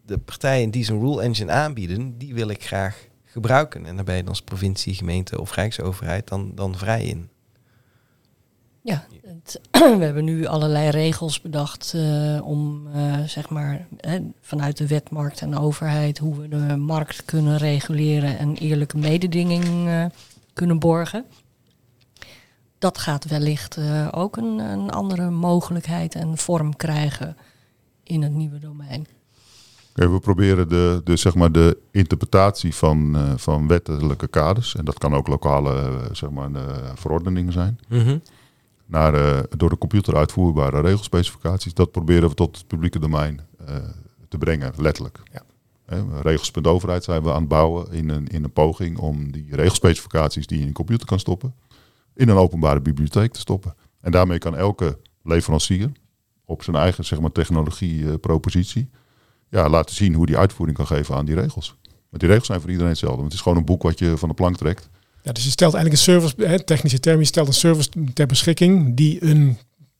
de 0.06 0.18
partijen 0.18 0.70
die 0.70 0.84
zo'n 0.84 1.00
rule 1.00 1.22
engine 1.22 1.52
aanbieden, 1.52 2.18
die 2.18 2.34
wil 2.34 2.48
ik 2.48 2.64
graag 2.64 3.06
gebruiken. 3.24 3.86
En 3.86 3.96
daar 3.96 4.04
ben 4.04 4.16
je 4.16 4.24
als 4.24 4.42
provincie, 4.42 4.94
gemeente 4.94 5.40
of 5.40 5.54
rijksoverheid 5.54 6.28
dan, 6.28 6.52
dan 6.54 6.78
vrij 6.78 7.04
in. 7.04 7.28
Ja, 8.82 9.04
het, 9.22 9.60
we 9.98 10.04
hebben 10.04 10.24
nu 10.24 10.46
allerlei 10.46 10.90
regels 10.90 11.40
bedacht 11.40 11.92
eh, 11.94 12.40
om 12.44 12.86
eh, 12.94 13.22
zeg 13.22 13.48
maar 13.48 13.86
hè, 13.96 14.18
vanuit 14.40 14.76
de 14.76 14.86
wet, 14.86 15.10
markt 15.10 15.40
en 15.40 15.58
overheid 15.58 16.18
hoe 16.18 16.40
we 16.40 16.48
de 16.48 16.76
markt 16.76 17.24
kunnen 17.24 17.56
reguleren 17.56 18.38
en 18.38 18.56
eerlijke 18.56 18.98
mededinging 18.98 19.88
eh, 19.88 20.04
kunnen 20.52 20.78
borgen. 20.78 21.24
Dat 22.78 22.98
gaat 22.98 23.24
wellicht 23.24 23.76
eh, 23.76 24.08
ook 24.10 24.36
een, 24.36 24.58
een 24.58 24.90
andere 24.90 25.30
mogelijkheid 25.30 26.14
en 26.14 26.38
vorm 26.38 26.76
krijgen 26.76 27.36
in 28.02 28.22
het 28.22 28.32
nieuwe 28.32 28.58
domein. 28.58 29.06
We 29.92 30.18
proberen 30.20 30.68
de, 30.68 31.00
de, 31.04 31.16
zeg 31.16 31.34
maar 31.34 31.52
de 31.52 31.78
interpretatie 31.90 32.74
van, 32.74 33.16
eh, 33.16 33.32
van 33.36 33.68
wettelijke 33.68 34.28
kaders, 34.28 34.74
en 34.76 34.84
dat 34.84 34.98
kan 34.98 35.14
ook 35.14 35.26
lokale 35.26 36.00
zeg 36.12 36.30
maar, 36.30 36.54
eh, 36.54 36.90
verordeningen 36.94 37.52
zijn, 37.52 37.78
naar 38.86 39.14
eh, 39.14 39.42
door 39.56 39.68
de 39.68 39.78
computer 39.78 40.16
uitvoerbare 40.16 40.80
regelspecificaties. 40.80 41.74
Dat 41.74 41.90
proberen 41.90 42.28
we 42.28 42.34
tot 42.34 42.56
het 42.56 42.66
publieke 42.66 42.98
domein 42.98 43.40
eh, 43.66 43.76
te 44.28 44.38
brengen, 44.38 44.72
letterlijk. 44.76 45.20
Ja. 45.32 45.42
Regels.overheid 46.22 47.04
zijn 47.04 47.22
we 47.22 47.32
aan 47.32 47.40
het 47.40 47.48
bouwen 47.48 47.92
in 47.92 48.08
een, 48.08 48.26
in 48.26 48.44
een 48.44 48.52
poging 48.52 48.98
om 48.98 49.32
die 49.32 49.56
regelspecificaties 49.56 50.46
die 50.46 50.56
je 50.56 50.62
in 50.62 50.68
een 50.68 50.74
computer 50.74 51.06
kan 51.06 51.18
stoppen, 51.18 51.54
in 52.14 52.28
een 52.28 52.36
openbare 52.36 52.80
bibliotheek 52.80 53.32
te 53.32 53.40
stoppen. 53.40 53.74
En 54.00 54.12
daarmee 54.12 54.38
kan 54.38 54.56
elke 54.56 54.98
leverancier 55.22 55.92
op 56.44 56.62
zijn 56.62 56.76
eigen 56.76 57.04
zeg 57.04 57.20
maar, 57.20 57.32
technologiepropositie 57.32 58.90
ja, 59.48 59.68
laten 59.68 59.94
zien 59.94 60.14
hoe 60.14 60.26
die 60.26 60.38
uitvoering 60.38 60.76
kan 60.76 60.86
geven 60.86 61.14
aan 61.14 61.24
die 61.24 61.34
regels. 61.34 61.76
Want 61.82 62.22
die 62.22 62.28
regels 62.28 62.46
zijn 62.46 62.60
voor 62.60 62.70
iedereen 62.70 62.90
hetzelfde. 62.90 63.18
Want 63.18 63.28
het 63.28 63.38
is 63.38 63.46
gewoon 63.46 63.58
een 63.58 63.64
boek 63.64 63.82
wat 63.82 63.98
je 63.98 64.18
van 64.18 64.28
de 64.28 64.34
plank 64.34 64.56
trekt. 64.56 64.90
Ja, 65.22 65.32
dus 65.32 65.44
je 65.44 65.50
stelt 65.50 65.74
eigenlijk 65.74 66.06
een 66.06 66.12
service, 66.12 66.46
hè, 66.46 66.64
technische 66.64 67.00
term, 67.00 67.18
je 67.18 67.24
stelt 67.24 67.46
een 67.48 67.52
service 67.54 67.88
ter 68.14 68.26
beschikking 68.26 68.96
die 68.96 69.24
een 69.24 69.58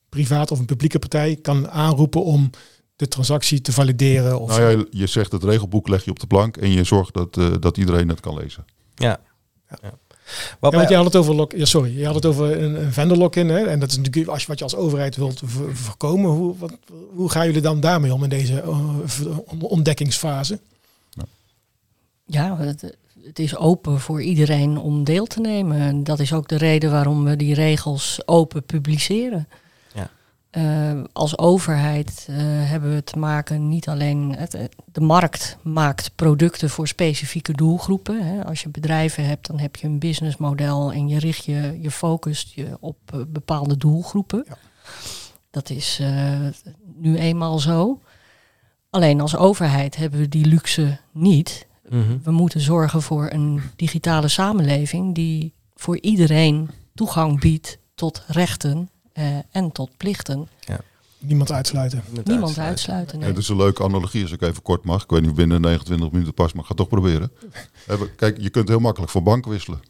privaat 0.09 0.51
of 0.51 0.59
een 0.59 0.65
publieke 0.65 0.99
partij 0.99 1.37
kan 1.37 1.71
aanroepen 1.71 2.25
om 2.25 2.51
de 2.97 3.09
transactie 3.09 3.61
te 3.61 3.73
valideren. 3.73 4.41
Of, 4.41 4.49
Nou 4.59 4.79
ja, 4.79 4.85
je- 4.91 5.07
zegt 5.07 5.33
het 5.33 5.45
regelboek 5.45 5.89
leg 5.89 6.05
je 6.05 6.11
op 6.11 6.21
de 6.21 6.27
plank 6.27 6.57
en 6.57 6.71
je 6.71 6.85
zorgt 6.85 7.15
dat, 7.15 7.37
eh, 7.37 7.51
dat 7.61 7.77
iedereen 7.79 8.09
het 8.09 8.21
kan 8.21 8.35
lezen. 8.39 8.65
Ja. 8.95 9.21
Ja. 9.71 9.79
ja. 9.83 9.93
Ja, 10.25 10.57
Wat 10.61 10.75
want 10.75 10.89
je 10.89 10.95
had 10.95 11.05
het 11.05 11.17
over 11.17 11.35
lock, 11.35 11.53
ja, 11.53 11.65
sorry, 11.65 11.99
je 11.99 12.05
had 12.07 12.15
het 12.15 12.27
over 12.27 12.63
een, 12.63 12.83
een 12.85 12.93
vendor 12.93 13.17
lock-in. 13.17 13.49
Hè? 13.49 13.65
En 13.67 13.81
dat 13.81 13.91
is 13.91 13.97
natuurlijk 13.97 14.29
als 14.29 14.41
je, 14.43 14.47
wat 14.49 14.59
je 14.59 14.65
als 14.65 14.75
overheid 14.75 15.17
wilt 15.17 15.43
voorkomen. 15.73 16.31
Hoe, 16.31 16.57
wat, 16.59 16.73
hoe 17.15 17.31
gaan 17.31 17.47
jullie 17.47 17.61
dan 17.61 17.81
daarmee 17.81 18.15
om 18.15 18.23
in 18.23 18.29
deze 18.29 18.63
v- 19.05 19.27
ontdekkingsfase? 19.61 20.61
Ja, 22.27 22.57
het, 22.59 22.97
het 23.25 23.39
is 23.39 23.57
open 23.57 24.01
voor 24.01 24.23
iedereen 24.23 24.79
om 24.79 25.05
deel 25.05 25.27
te 25.27 25.41
nemen. 25.41 25.81
En 25.81 26.05
dat 26.05 26.21
is 26.21 26.33
ook 26.33 26.49
de 26.49 26.57
reden 26.57 26.91
waarom 26.91 27.25
we 27.25 27.37
die 27.37 27.55
regels 27.55 28.23
open 28.27 28.65
publiceren. 28.65 29.49
Eh, 30.53 31.01
als 31.13 31.39
overheid 31.39 32.27
eh, 32.29 32.37
hebben 32.41 32.95
we 32.95 33.05
te 33.05 33.19
maken 33.19 33.69
niet 33.69 33.89
alleen. 33.89 34.35
Het, 34.37 34.55
eh, 34.55 34.65
de 34.85 35.01
markt 35.01 35.57
maakt 35.63 36.11
producten 36.15 36.71
voor 36.71 36.89
specifieke 36.89 37.53
doelgroepen. 37.53 38.27
Hè. 38.27 38.45
Als 38.45 38.63
je 38.63 38.69
bedrijven 38.69 39.27
hebt, 39.27 39.47
dan 39.47 39.59
heb 39.59 39.77
je 39.77 39.87
een 39.87 39.99
businessmodel 39.99 40.93
en 40.93 41.09
je 41.09 41.19
richt 41.19 41.45
je, 41.45 41.79
je 41.81 41.91
focust 41.91 42.55
je 42.55 42.77
op 42.81 43.27
bepaalde 43.29 43.77
doelgroepen. 43.77 44.45
Ja. 44.49 44.57
Dat 45.51 45.71
is 45.71 46.03
nu 46.95 47.17
eenmaal 47.17 47.59
zo. 47.59 48.01
Alleen 48.91 49.21
als 49.21 49.37
overheid 49.37 49.97
hebben 49.97 50.21
we 50.21 50.29
die 50.29 50.47
luxe 50.47 50.99
niet. 51.13 51.67
Mhm. 51.92 52.18
We 52.22 52.31
moeten 52.31 52.61
zorgen 52.61 53.02
voor 53.02 53.31
een 53.31 53.61
digitale 53.76 54.28
samenleving 54.28 55.14
die 55.14 55.52
voor 55.74 55.98
iedereen 56.00 56.70
toegang 56.94 57.40
biedt 57.40 57.78
tot 57.94 58.24
rechten 58.26 58.90
eh, 59.12 59.24
en 59.50 59.72
tot 59.72 59.96
plichten. 59.96 60.48
Niemand 61.18 61.52
uitsluiten. 61.52 62.02
Niemand 62.24 62.59
uitsluiten. 62.59 63.18
nee. 63.18 63.28
Het 63.28 63.38
is 63.38 63.48
een 63.48 63.57
leuke 63.57 63.83
analogie 63.83 64.22
als 64.22 64.33
ik 64.33 64.42
even 64.42 64.62
kort 64.62 64.85
mag. 64.85 65.02
Ik 65.02 65.11
weet 65.11 65.20
niet 65.20 65.31
of 65.31 65.37
binnen 65.37 65.61
29 65.61 66.11
minuten 66.11 66.35
pas, 66.35 66.52
maar 66.52 66.61
ik 66.62 66.68
ga 66.68 66.74
het 66.74 66.76
toch 66.76 66.88
proberen. 66.88 67.33
Eh, 67.87 68.00
Kijk, 68.16 68.40
je 68.40 68.50
kunt 68.50 68.68
heel 68.68 68.78
makkelijk 68.78 69.12
van 69.12 69.24
bank 69.24 69.46
wisselen. 69.46 69.81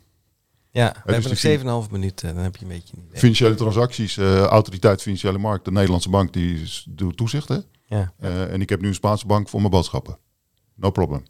Ja, 0.71 0.87
we 1.05 1.13
dus 1.13 1.25
hebben 1.25 1.57
die 1.57 1.65
nog 1.65 1.85
7,5 1.87 1.91
minuten. 1.91 2.35
Dan 2.35 2.43
heb 2.43 2.57
je 2.57 2.63
een 2.63 2.69
beetje 2.71 2.97
een 2.97 3.03
idee. 3.09 3.19
Financiële 3.19 3.55
transacties, 3.55 4.17
eh, 4.17 4.43
autoriteit 4.43 5.03
financiële 5.03 5.39
markt, 5.39 5.65
de 5.65 5.73
Nederlandse 5.73 6.09
bank, 6.11 6.33
die 6.33 6.63
doet 6.89 7.17
toezicht. 7.17 7.49
Hè? 7.49 7.59
Ja. 7.87 8.13
Eh, 8.19 8.53
en 8.53 8.61
ik 8.61 8.69
heb 8.69 8.81
nu 8.81 8.89
een 8.89 8.95
Spaanse 8.95 9.27
bank 9.27 9.49
voor 9.49 9.61
mijn 9.61 9.73
boodschappen. 9.73 10.19
No 10.75 10.91
problem. 10.91 11.23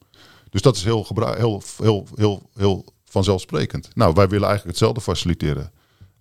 Dus 0.53 0.63
dat 0.63 0.77
is 0.77 0.85
heel, 0.85 1.07
heel, 1.37 1.63
heel, 1.83 2.07
heel, 2.15 2.51
heel 2.57 2.85
vanzelfsprekend. 3.05 3.89
Nou, 3.95 4.15
wij 4.15 4.29
willen 4.29 4.49
eigenlijk 4.49 4.79
hetzelfde 4.79 5.01
faciliteren. 5.13 5.73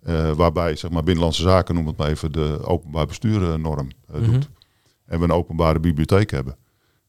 Eh, 0.02 0.30
waarbij, 0.32 0.76
zeg 0.76 0.90
maar, 0.90 1.02
Binnenlandse 1.02 1.42
Zaken, 1.42 1.74
noem 1.74 1.86
het 1.86 1.96
maar 1.96 2.08
even, 2.08 2.32
de 2.32 2.58
openbaar 2.66 3.06
bestuurnorm 3.06 3.90
eh, 4.12 4.20
Mhm. 4.20 4.30
doet. 4.30 4.48
En 5.06 5.18
we 5.18 5.24
een 5.24 5.32
openbare 5.32 5.80
bibliotheek 5.80 6.30
hebben. 6.30 6.56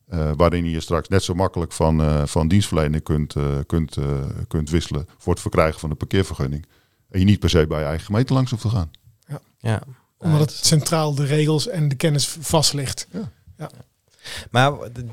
eh, 0.08 0.32
waarin 0.36 0.66
je 0.70 0.80
straks 0.80 1.08
net 1.08 1.24
zo 1.24 1.34
makkelijk 1.34 1.72
van, 1.72 2.02
eh, 2.02 2.26
van 2.26 2.48
dienstverlening 2.48 3.04
kunt, 3.04 3.36
eh, 3.36 3.46
kunt, 3.66 3.98
eh, 3.98 4.06
kunt 4.48 4.70
wisselen 4.70 5.08
voor 5.18 5.34
het 5.34 5.42
verkrijgen 5.42 5.80
van 5.80 5.90
een 5.90 5.98
parkeervergunning. 5.98 6.66
En 7.10 7.20
je 7.20 7.26
niet 7.26 7.40
per 7.40 7.50
se 7.50 7.68
bij 7.68 7.80
je 7.80 7.86
eigen 7.86 8.06
gemeente 8.06 8.34
langs 8.34 8.50
hoeft 8.52 8.62
te 8.64 8.70
gaan. 8.70 8.92
Ja. 9.60 9.82
Omdat 10.18 10.40
Ja, 10.40 10.46
het 10.56 10.66
centraal 10.66 11.16
de 11.16 11.26
regels 11.26 11.68
en 11.68 11.88
de 11.90 11.96
kennis 11.96 12.28
vast 12.28 12.74
ligt. 12.74 13.08
Maar 14.52 14.72
d- 14.72 15.04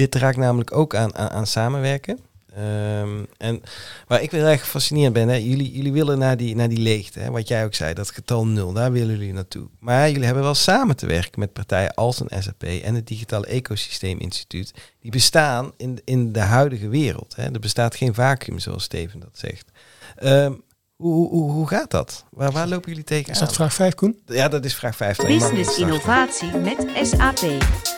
dit 0.00 0.14
raakt 0.14 0.36
namelijk 0.36 0.76
ook 0.76 0.94
aan, 0.94 1.14
aan, 1.14 1.30
aan 1.30 1.46
samenwerken. 1.46 2.18
Ehm, 2.54 3.24
en 3.36 3.62
waar 4.06 4.22
ik 4.22 4.30
wel 4.30 4.46
erg 4.46 4.60
gefascineerd 4.60 5.12
ben, 5.12 5.28
hè, 5.28 5.34
jullie, 5.34 5.72
jullie 5.72 5.92
willen 5.92 6.18
naar 6.18 6.36
die, 6.36 6.56
naar 6.56 6.68
die 6.68 6.78
leegte, 6.78 7.20
hè, 7.20 7.30
wat 7.30 7.48
jij 7.48 7.64
ook 7.64 7.74
zei, 7.74 7.94
dat 7.94 8.10
getal 8.10 8.46
nul, 8.46 8.72
daar 8.72 8.92
willen 8.92 9.16
jullie 9.16 9.32
naartoe. 9.32 9.68
Maar 9.78 10.10
jullie 10.10 10.24
hebben 10.24 10.42
wel 10.42 10.54
samen 10.54 10.96
te 10.96 11.06
werken 11.06 11.40
met 11.40 11.52
partijen 11.52 11.94
als 11.94 12.20
een 12.20 12.42
SAP 12.42 12.62
en 12.62 12.94
het 12.94 13.06
Digitale 13.06 13.46
Ecosysteem 13.46 14.18
Instituut. 14.18 14.72
Die 15.00 15.10
bestaan 15.10 15.72
in, 15.76 16.00
in 16.04 16.32
de 16.32 16.40
huidige 16.40 16.88
wereld. 16.88 17.36
Hè. 17.36 17.52
Er 17.52 17.60
bestaat 17.60 17.94
geen 17.94 18.14
vacuüm, 18.14 18.58
zoals 18.58 18.82
Steven 18.82 19.20
dat 19.20 19.38
zegt. 19.38 19.70
Ehm, 20.16 20.52
hoe, 20.96 21.28
hoe, 21.28 21.50
hoe 21.50 21.68
gaat 21.68 21.90
dat? 21.90 22.24
Waar, 22.30 22.52
waar 22.52 22.68
lopen 22.68 22.88
jullie 22.88 23.04
Is 23.04 23.16
tegenaan? 23.16 23.40
dat 23.40 23.54
vraag 23.54 23.74
5, 23.74 23.94
Koen? 23.94 24.20
Ja, 24.26 24.48
dat 24.48 24.64
is 24.64 24.74
vraag 24.74 24.96
5. 24.96 25.16
Business 25.16 25.78
innovatie 25.78 26.56
met 26.56 26.86
SAP. 27.02 27.38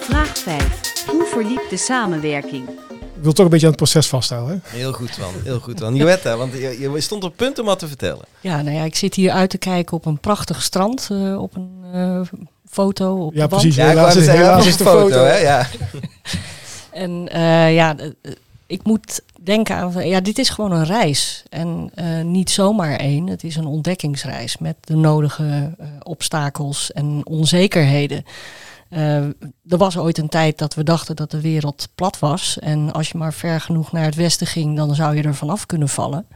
Vraag 0.00 0.38
5. 0.38 0.91
Hoe 1.06 1.24
verliep 1.24 1.62
de 1.70 1.76
samenwerking? 1.76 2.68
Ik 2.90 3.28
wil 3.28 3.32
toch 3.32 3.44
een 3.44 3.50
beetje 3.50 3.66
aan 3.66 3.72
het 3.72 3.82
proces 3.82 4.06
vasthouden. 4.06 4.62
Hè? 4.64 4.76
Heel 4.78 4.92
goed, 4.92 5.18
man. 5.18 5.32
Heel 5.44 5.58
goed, 5.60 5.80
man. 5.80 5.94
Joetta, 5.94 6.36
want 6.36 6.52
je, 6.52 6.76
je 6.80 7.00
stond 7.00 7.24
op 7.24 7.36
punt 7.36 7.58
om 7.58 7.66
wat 7.66 7.78
te 7.78 7.88
vertellen. 7.88 8.24
Ja, 8.40 8.62
nou 8.62 8.76
ja, 8.76 8.84
ik 8.84 8.96
zit 8.96 9.14
hier 9.14 9.30
uit 9.30 9.50
te 9.50 9.58
kijken 9.58 9.96
op 9.96 10.06
een 10.06 10.18
prachtig 10.18 10.62
strand, 10.62 11.08
eh, 11.12 11.42
op 11.42 11.56
een 11.56 11.70
eh, 11.92 12.20
foto 12.70 13.26
op 13.26 13.34
Ja, 13.34 13.46
precies. 13.46 13.74
Ja, 13.74 13.86
helaas 13.88 14.16
is, 14.16 14.26
helaas 14.26 14.76
de 14.76 14.84
foto. 14.84 15.24
hè? 15.24 15.36
Ja. 15.36 15.66
En 16.90 17.28
eh, 17.28 17.74
ja, 17.74 17.96
ik 18.66 18.84
moet 18.84 19.20
denken 19.40 19.76
aan, 19.76 20.08
ja, 20.08 20.20
dit 20.20 20.38
is 20.38 20.48
gewoon 20.48 20.72
een 20.72 20.84
reis. 20.84 21.42
En 21.50 21.90
eh, 21.94 22.20
niet 22.22 22.50
zomaar 22.50 22.96
één, 22.96 23.26
het 23.26 23.44
is 23.44 23.56
een 23.56 23.66
ontdekkingsreis 23.66 24.58
met 24.58 24.76
de 24.80 24.96
nodige 24.96 25.72
eh, 25.78 25.86
obstakels 26.02 26.92
en 26.92 27.20
onzekerheden. 27.24 28.24
Eh, 28.92 29.24
er 29.68 29.78
was 29.78 29.98
ooit 29.98 30.18
een 30.18 30.28
tijd 30.28 30.59
dat 30.59 30.74
we 30.74 30.83
dachten 30.83 31.16
dat 31.16 31.31
de 31.31 31.40
wereld 31.40 31.88
plat 31.94 32.18
was. 32.18 32.59
En 32.59 32.92
als 32.92 33.11
je 33.11 33.18
maar 33.18 33.33
ver 33.33 33.61
genoeg 33.61 33.92
naar 33.92 34.05
het 34.05 34.14
westen 34.14 34.46
ging, 34.46 34.76
dan 34.76 34.94
zou 34.94 35.16
je 35.16 35.22
er 35.22 35.35
vanaf 35.35 35.66
kunnen 35.66 35.88
vallen. 35.88 36.26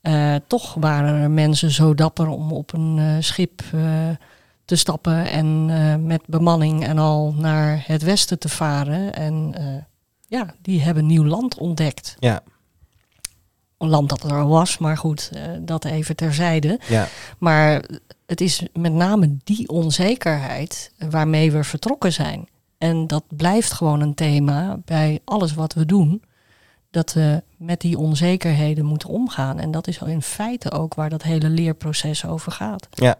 Eh, 0.00 0.34
toch 0.46 0.74
waren 0.74 1.14
er 1.22 1.30
mensen 1.30 1.70
zo 1.70 1.94
dapper 1.94 2.28
om 2.28 2.52
op 2.52 2.72
een 2.72 2.98
eh, 2.98 3.04
schip 3.20 3.62
te 4.64 4.76
stappen 4.76 5.30
en 5.30 5.66
met 6.06 6.22
bemanning 6.26 6.86
en 6.86 6.98
al 6.98 7.34
naar 7.36 7.84
het 7.86 8.02
westen 8.02 8.38
te 8.38 8.48
varen. 8.48 9.14
En 9.14 9.54
ja, 10.28 10.54
die 10.62 10.82
hebben 10.82 11.06
nieuw 11.06 11.24
land 11.24 11.58
ontdekt. 11.58 12.16
Ja, 12.18 12.42
land 13.88 14.08
dat 14.08 14.22
er 14.22 14.32
al 14.32 14.48
was, 14.48 14.78
maar 14.78 14.96
goed, 14.96 15.30
eh, 15.32 15.42
dat 15.60 15.84
even 15.84 16.16
terzijde. 16.16 16.80
ja. 16.88 17.08
Maar 17.38 17.84
het 18.26 18.40
is 18.40 18.62
met 18.72 18.92
name 18.92 19.36
die 19.44 19.68
onzekerheid 19.68 20.92
waarmee 21.10 21.52
we 21.52 21.64
vertrokken 21.64 22.12
zijn. 22.12 22.48
En 22.78 23.06
dat 23.06 23.24
blijft 23.28 23.72
gewoon 23.72 24.00
een 24.00 24.14
thema 24.14 24.78
bij 24.84 25.20
alles 25.24 25.54
wat 25.54 25.72
we 25.74 25.86
doen. 25.86 26.22
Dat 26.90 27.12
we 27.12 27.42
met 27.56 27.80
die 27.80 27.98
onzekerheden 27.98 28.84
moeten 28.84 29.08
omgaan. 29.08 29.58
En 29.58 29.70
dat 29.70 29.86
is 29.86 29.98
in 29.98 30.22
feite 30.22 30.70
ook 30.70 30.94
waar 30.94 31.10
dat 31.10 31.22
hele 31.22 31.48
leerproces 31.48 32.26
over 32.26 32.52
gaat. 32.52 32.88
ja. 32.90 33.18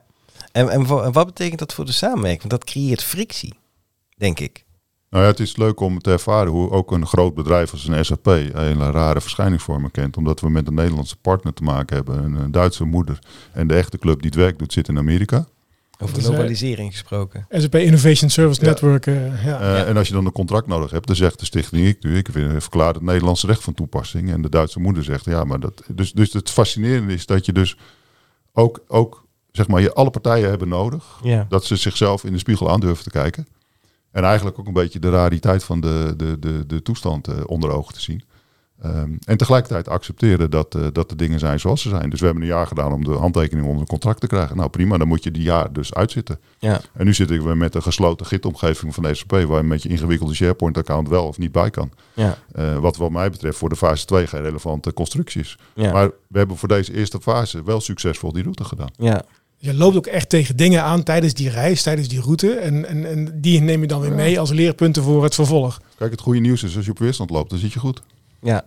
En, 0.53 0.69
en, 0.71 0.81
en 0.87 1.13
wat 1.13 1.27
betekent 1.27 1.59
dat 1.59 1.73
voor 1.73 1.85
de 1.85 1.93
samenwerking? 1.93 2.41
Want 2.41 2.51
dat 2.51 2.71
creëert 2.71 3.03
frictie, 3.03 3.55
denk 4.17 4.41
ik. 4.41 4.65
Nou 5.13 5.25
ja, 5.25 5.31
het 5.31 5.41
is 5.41 5.57
leuk 5.57 5.81
om 5.81 6.01
te 6.01 6.11
ervaren 6.11 6.53
hoe 6.53 6.71
ook 6.71 6.91
een 6.93 7.07
groot 7.07 7.35
bedrijf 7.35 7.73
als 7.73 7.89
een 7.89 8.05
SAP 8.05 8.25
hele 8.25 8.91
rare 8.91 9.21
verschijningsvormen 9.21 9.91
kent. 9.91 10.17
Omdat 10.17 10.41
we 10.41 10.51
met 10.51 10.67
een 10.67 10.75
Nederlandse 10.75 11.17
partner 11.17 11.53
te 11.55 11.63
maken 11.63 11.97
hebben, 11.97 12.25
een, 12.25 12.35
een 12.35 12.51
Duitse 12.51 12.85
moeder. 12.85 13.19
En 13.53 13.67
de 13.67 13.75
echte 13.75 13.99
club 13.99 14.17
die 14.23 14.31
het 14.31 14.39
werk 14.39 14.59
doet 14.59 14.73
zit 14.73 14.89
in 14.89 14.99
Amerika. 14.99 15.47
Over 15.99 16.19
eh, 16.19 16.25
globalisering 16.25 16.91
gesproken. 16.91 17.47
SAP 17.51 17.75
Innovation 17.75 18.31
Service 18.31 18.61
Ja. 18.61 18.67
Network. 18.67 19.07
eh, 19.07 19.45
ja. 19.45 19.61
Eh, 19.61 19.89
En 19.89 19.97
als 19.97 20.09
je 20.09 20.15
dan 20.15 20.27
een 20.27 20.33
contract 20.33 20.67
nodig 20.67 20.91
hebt, 20.91 21.07
dan 21.07 21.17
zegt 21.17 21.39
de 21.39 21.45
stichting 21.45 21.87
ik 21.87 22.03
nu, 22.03 22.17
ik 22.17 22.29
vind- 22.33 22.63
verklaar 22.63 22.95
het 22.95 23.03
Nederlandse 23.03 23.47
recht 23.47 23.63
van 23.63 23.75
toepassing. 23.75 24.31
En 24.31 24.43
de 24.43 24.49
Duitse 24.49 24.81
moeder 24.81 25.05
zegt, 25.05 25.25
ja, 25.25 25.45
maar 25.45 25.61
dat. 25.61 25.83
Dus, 25.95 26.13
dus 26.13 26.33
het 26.33 26.51
fascinerende 26.51 27.13
is 27.13 27.27
dat 27.27 27.47
je 27.47 27.53
dus 27.53 27.77
ook, 28.53 28.81
ook 28.89 29.25
zeg 29.51 29.69
maar, 29.69 29.81
je 29.81 29.93
alle 29.93 30.11
partijen 30.11 30.49
hebben 30.49 30.69
nodig. 30.69 31.05
Ja. 31.23 31.47
Dat 31.49 31.65
ze 31.65 31.77
zichzelf 31.77 32.25
in 32.25 32.33
de 32.33 32.39
spiegel 32.39 32.71
aandurven 32.71 33.05
te 33.05 33.11
kijken. 33.11 33.47
En 34.13 34.25
eigenlijk 34.25 34.59
ook 34.59 34.67
een 34.67 34.73
beetje 34.73 34.99
de 34.99 35.11
rariteit 35.11 35.65
van 35.65 35.81
de, 35.81 36.15
de, 36.17 36.39
de, 36.39 36.67
de 36.67 36.83
toestand 36.83 37.29
eh, 37.29 37.35
onder 37.47 37.71
ogen 37.71 37.95
te 37.95 38.01
zien. 38.01 38.23
Ehm, 38.83 39.13
en 39.25 39.37
tegelijkertijd 39.37 39.89
accepteren 39.89 40.51
dat, 40.51 40.75
eh, 40.75 40.87
dat 40.93 41.09
de 41.09 41.17
dingen 41.17 41.39
zijn 41.39 41.61
zoals 41.61 41.83
ze 41.83 41.89
zijn. 41.89 42.11
Dus 42.11 42.19
we 42.21 42.25
hebben 42.25 42.43
een 42.45 42.49
jaar 42.49 42.67
gedaan 42.67 42.93
om 42.93 43.05
de 43.05 43.13
handtekening 43.13 43.67
onder 43.67 43.81
een 43.81 43.89
contract 43.89 44.21
te 44.21 44.27
krijgen. 44.27 44.57
Nou 44.57 44.69
prima, 44.69 44.99
dan 44.99 45.09
moet 45.09 45.25
je 45.25 45.31
die 45.31 45.43
jaar 45.43 45.73
dus 45.73 45.95
uitzitten. 45.95 46.41
Ja. 46.59 46.81
En 46.93 47.05
nu 47.05 47.15
zitten 47.15 47.45
we 47.45 47.55
met 47.55 47.75
een 47.75 47.83
gesloten 47.83 48.27
gitomgeving 48.27 48.95
van 48.95 49.03
de 49.03 49.15
SAP... 49.15 49.31
waar 49.31 49.57
je 49.57 49.63
met 49.63 49.83
je 49.83 49.89
ingewikkelde 49.89 50.35
SharePoint-account 50.35 51.09
wel 51.09 51.27
of 51.27 51.39
niet 51.39 51.53
bij 51.53 51.71
kan. 51.71 51.91
Ja. 52.15 52.39
Eh, 52.53 52.79
wat 52.79 52.97
wat 52.97 53.11
mij 53.11 53.31
betreft 53.31 53.59
voor 53.59 53.69
de 53.69 53.77
fase 53.77 54.07
2 54.07 54.27
geen 54.27 54.43
relevante 54.43 54.93
constructie 54.93 55.41
is. 55.41 55.59
Ja. 55.75 55.93
Maar 55.93 56.11
we 56.29 56.39
hebben 56.39 56.57
voor 56.57 56.69
deze 56.69 56.95
eerste 56.95 57.21
fase 57.21 57.63
wel 57.63 57.81
succesvol 57.81 58.33
die 58.33 58.43
route 58.43 58.65
gedaan. 58.65 58.91
ja. 58.97 59.25
Je 59.65 59.75
loopt 59.75 59.97
ook 59.97 60.07
echt 60.07 60.29
tegen 60.29 60.57
dingen 60.57 60.83
aan 60.83 61.03
tijdens 61.03 61.35
die 61.35 61.51
reis, 61.51 61.83
tijdens 61.83 62.09
die 62.09 62.21
route. 62.21 62.51
En, 62.53 62.87
en, 62.89 63.05
en 63.07 63.39
die 63.41 63.61
neem 63.61 63.81
je 63.81 63.87
dan 63.87 64.01
weer 64.01 64.13
mee 64.13 64.41
als 64.41 64.51
leerpunten 64.51 65.03
voor 65.03 65.25
het 65.25 65.35
vervolg. 65.35 65.81
Kijk, 65.99 66.11
het 66.11 66.21
goede 66.21 66.41
nieuws 66.41 66.63
is 66.63 66.77
als 66.77 66.85
je 66.85 66.91
op 66.91 66.99
weerstand 66.99 67.31
loopt, 67.31 67.51
dan 67.51 67.59
zit 67.59 67.73
je 67.73 67.79
goed. 67.79 68.03
ja. 68.43 68.65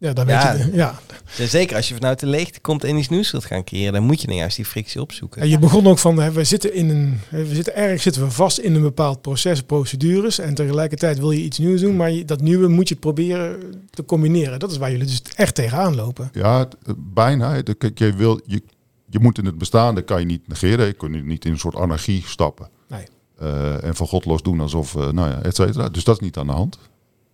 Ja, 0.00 0.12
dan 0.12 0.26
Ja. 0.26 0.56
weet 0.56 0.64
je. 0.66 0.72
Ja. 0.72 0.98
Zeker 1.46 1.76
als 1.76 1.88
je 1.88 1.94
vanuit 1.94 2.20
de 2.20 2.26
leegte 2.26 2.60
komt 2.60 2.84
en 2.84 2.96
iets 2.96 3.08
nieuws 3.08 3.30
wilt 3.30 3.44
gaan 3.44 3.64
creëren, 3.64 3.92
dan 3.92 4.02
moet 4.02 4.20
je 4.20 4.26
nou 4.26 4.38
juist 4.38 4.56
die 4.56 4.64
frictie 4.64 5.00
opzoeken. 5.00 5.42
En 5.42 5.48
je 5.48 5.58
begon 5.58 5.86
ook 5.86 5.98
van, 5.98 6.18
hè, 6.20 6.32
we 6.32 6.44
zitten 6.44 6.74
in 6.74 6.88
een, 6.88 7.18
hè, 7.28 7.44
we 7.46 7.54
zitten 7.54 7.74
ergens 7.76 8.02
zitten 8.02 8.22
we 8.22 8.30
vast 8.30 8.58
in 8.58 8.74
een 8.74 8.82
bepaald 8.82 9.20
proces, 9.22 9.62
procedures. 9.62 10.38
En 10.38 10.54
tegelijkertijd 10.54 11.18
wil 11.18 11.30
je 11.30 11.42
iets 11.42 11.58
nieuws 11.58 11.80
doen, 11.80 11.96
maar 11.96 12.10
je- 12.10 12.24
dat 12.24 12.40
nieuwe 12.40 12.68
moet 12.68 12.88
je 12.88 12.96
proberen 12.96 13.58
te 13.90 14.04
combineren. 14.04 14.58
Dat 14.58 14.70
is 14.70 14.76
waar 14.76 14.90
jullie 14.90 15.06
dus 15.06 15.22
echt 15.36 15.54
tegenaan 15.54 15.94
lopen. 15.94 16.30
Ja, 16.32 16.60
eh, 16.60 16.92
bijna. 16.98 17.62
De- 17.62 17.74
Kijk, 17.74 17.98
je, 17.98 18.12
wil, 18.14 18.40
je, 18.46 18.62
je 19.08 19.18
moet 19.18 19.38
in 19.38 19.44
het 19.46 19.58
bestaande 19.58 20.02
kan 20.02 20.20
je 20.20 20.26
niet 20.26 20.48
negeren. 20.48 20.86
Je 20.86 20.92
kunt 20.92 21.24
niet 21.24 21.44
in 21.44 21.52
een 21.52 21.58
soort 21.58 21.76
anarchie 21.76 22.22
stappen. 22.26 22.68
Nee. 22.88 23.06
Eh, 23.36 23.84
en 23.84 23.94
van 23.94 24.06
God 24.06 24.24
los 24.24 24.42
doen 24.42 24.60
alsof, 24.60 24.96
eh, 24.96 25.10
nou 25.10 25.30
ja, 25.30 25.42
et 25.42 25.54
cetera. 25.54 25.88
Dus 25.88 26.04
dat 26.04 26.14
is 26.14 26.22
niet 26.22 26.36
aan 26.36 26.46
de 26.46 26.52
hand. 26.52 26.78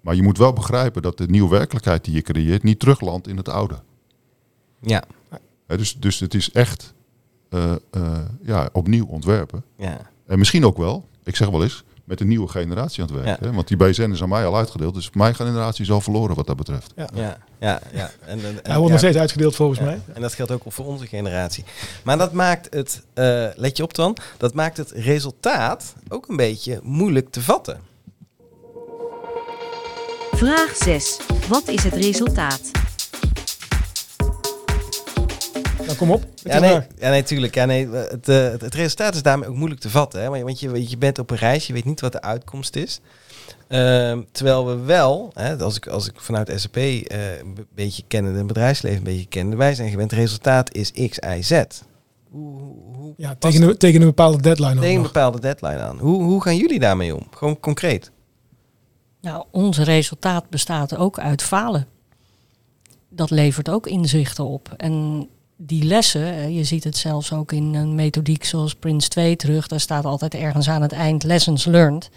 Maar 0.01 0.15
je 0.15 0.23
moet 0.23 0.39
wel 0.39 0.53
begrijpen 0.53 1.03
dat 1.03 1.19
de 1.19 1.27
nieuwe 1.27 1.51
werkelijkheid 1.51 2.05
die 2.05 2.15
je 2.15 2.23
creëert 2.23 2.63
niet 2.63 2.79
teruglandt 2.79 3.29
in 3.29 3.37
het 3.37 3.49
oude. 3.49 3.83
Ja. 4.81 5.05
Dus, 5.67 5.97
dus 5.97 6.21
het 6.21 6.35
is 6.35 6.51
echt 6.51 6.95
eh, 7.55 7.73
eh, 7.91 8.19
ja, 8.43 8.69
opnieuw 8.73 9.07
ontwerpen. 9.07 9.65
Ja. 9.77 10.11
En 10.27 10.39
misschien 10.39 10.67
ook 10.67 10.77
wel, 10.77 11.09
ik 11.23 11.37
zeg 11.37 11.49
wel 11.49 11.63
eens, 11.63 11.85
met 12.05 12.21
een 12.21 12.29
nieuwe 12.29 12.49
generatie 12.49 13.03
aan 13.03 13.09
het 13.15 13.25
werken. 13.25 13.47
Hè? 13.47 13.53
Want 13.53 13.69
die 13.69 13.77
BSN 13.77 14.11
is 14.11 14.23
aan 14.23 14.29
mij 14.29 14.47
al 14.47 14.57
uitgedeeld. 14.57 14.95
Dus 14.95 15.11
mijn 15.13 15.35
generatie 15.35 15.85
is 15.85 15.91
al 15.91 16.01
verloren 16.01 16.37
wat 16.37 16.47
dat 16.47 16.57
betreft. 16.57 16.93
Ja, 16.97 17.09
ja, 17.15 17.39
ja. 17.61 17.81
En, 17.91 18.11
en, 18.27 18.39
en- 18.39 18.41
Hij 18.41 18.51
wordt 18.53 18.63
ja, 18.85 18.89
nog 18.89 18.99
steeds 18.99 19.17
uitgedeeld 19.17 19.55
volgens 19.57 19.79
ja. 19.79 19.85
mij. 19.85 20.01
En 20.15 20.21
dat 20.21 20.35
geldt 20.35 20.53
ook 20.53 20.63
voor 20.67 20.87
onze 20.87 21.07
generatie. 21.07 21.65
Maar 22.03 22.19
dat 22.19 22.33
maakt 22.33 22.75
het, 22.75 23.03
eh, 23.15 23.47
let 23.55 23.77
je 23.77 23.83
op 23.83 23.95
dan, 23.95 24.17
dat 24.37 24.55
maakt 24.55 24.77
het 24.77 24.91
resultaat 24.91 25.95
ook 26.09 26.29
een 26.29 26.37
beetje 26.37 26.81
moeilijk 26.83 27.31
te 27.31 27.43
vatten. 27.43 27.81
Vraag 30.33 30.77
6. 30.77 31.21
Wat 31.49 31.69
is 31.69 31.83
het 31.83 31.95
resultaat? 31.95 32.71
Nou, 35.87 35.97
kom 35.97 36.11
op. 36.11 36.25
Ja, 36.43 36.59
nee, 36.59 36.81
ja, 36.99 37.11
nee, 37.11 37.23
tuurlijk. 37.23 37.55
Ja, 37.55 37.65
nee, 37.65 37.89
het, 37.89 38.29
eh, 38.29 38.43
het, 38.51 38.61
het 38.61 38.75
resultaat 38.75 39.15
is 39.15 39.23
daarmee 39.23 39.49
ook 39.49 39.55
moeilijk 39.57 39.81
te 39.81 39.91
vatten. 39.91 40.21
Hè? 40.23 40.29
Want 40.29 40.61
je- 40.61 40.71
Want 40.71 40.81
je, 40.85 40.91
je 40.91 40.99
bent 40.99 41.19
op 41.19 41.31
een 41.31 41.37
reis, 41.37 41.67
je 41.67 41.73
weet 41.73 41.85
niet 41.85 42.01
wat 42.01 42.13
de 42.13 42.21
uitkomst 42.23 42.77
is. 42.77 43.01
Ehm, 43.69 44.23
terwijl 44.33 44.67
we 44.67 44.77
wel, 44.77 45.31
hè, 45.35 45.57
als, 45.59 45.77
ik, 45.77 45.87
als 45.87 46.07
ik 46.09 46.21
vanuit 46.21 46.53
SAP 46.57 46.77
eh, 46.77 47.39
een 47.39 47.67
beetje 47.75 48.03
kennen, 48.09 48.35
het 48.35 48.47
bedrijfsleven 48.47 48.99
een 48.99 49.05
beetje 49.05 49.27
kennen, 49.27 49.59
wij 49.59 49.75
zijn 49.75 49.91
gewend, 49.91 50.13
resultaat 50.13 50.75
is 50.75 50.91
X, 50.93 51.19
Y, 51.19 51.43
Z. 51.43 51.51
Hoe, 52.31 52.59
hoe, 52.59 52.75
hoe 52.97 53.15
Ja, 53.17 53.35
tegen, 53.39 53.63
een, 53.63 53.79
tegen 53.79 54.01
een 54.01 54.07
bepaalde 54.07 54.41
deadline 54.43 54.75
tegen 54.75 54.89
een 54.89 54.95
nog. 54.97 55.07
bepaalde 55.13 55.41
deadline 55.41 55.79
aan. 55.79 55.99
Hoe, 55.99 56.23
hoe 56.23 56.43
gaan 56.43 56.57
jullie 56.57 56.79
daarmee 56.79 57.15
om? 57.17 57.27
Gewoon 57.31 57.61
concreet. 57.61 58.11
Nou, 59.21 59.45
ons 59.51 59.79
resultaat 59.79 60.49
bestaat 60.51 60.97
ook 60.97 61.19
uit 61.19 61.43
falen. 61.43 61.87
Dat 63.09 63.31
levert 63.31 63.69
ook 63.69 63.87
inzichten 63.87 64.45
op. 64.47 64.75
En 64.77 65.29
die 65.57 65.85
lessen, 65.85 66.55
je 66.55 66.65
ziet 66.65 66.85
het 66.85 66.97
zelfs 66.97 67.33
ook 67.33 67.53
in 67.53 67.75
een 67.75 67.95
methodiek 67.95 68.45
zoals 68.45 68.75
Prince 68.75 69.09
2 69.09 69.37
terug. 69.37 69.67
Daar 69.67 69.81
staat 69.81 70.05
altijd 70.05 70.35
ergens 70.35 70.69
aan 70.69 70.83
het 70.83 70.93
eind 70.93 71.23
lessons 71.23 71.65
learned. 71.65 72.11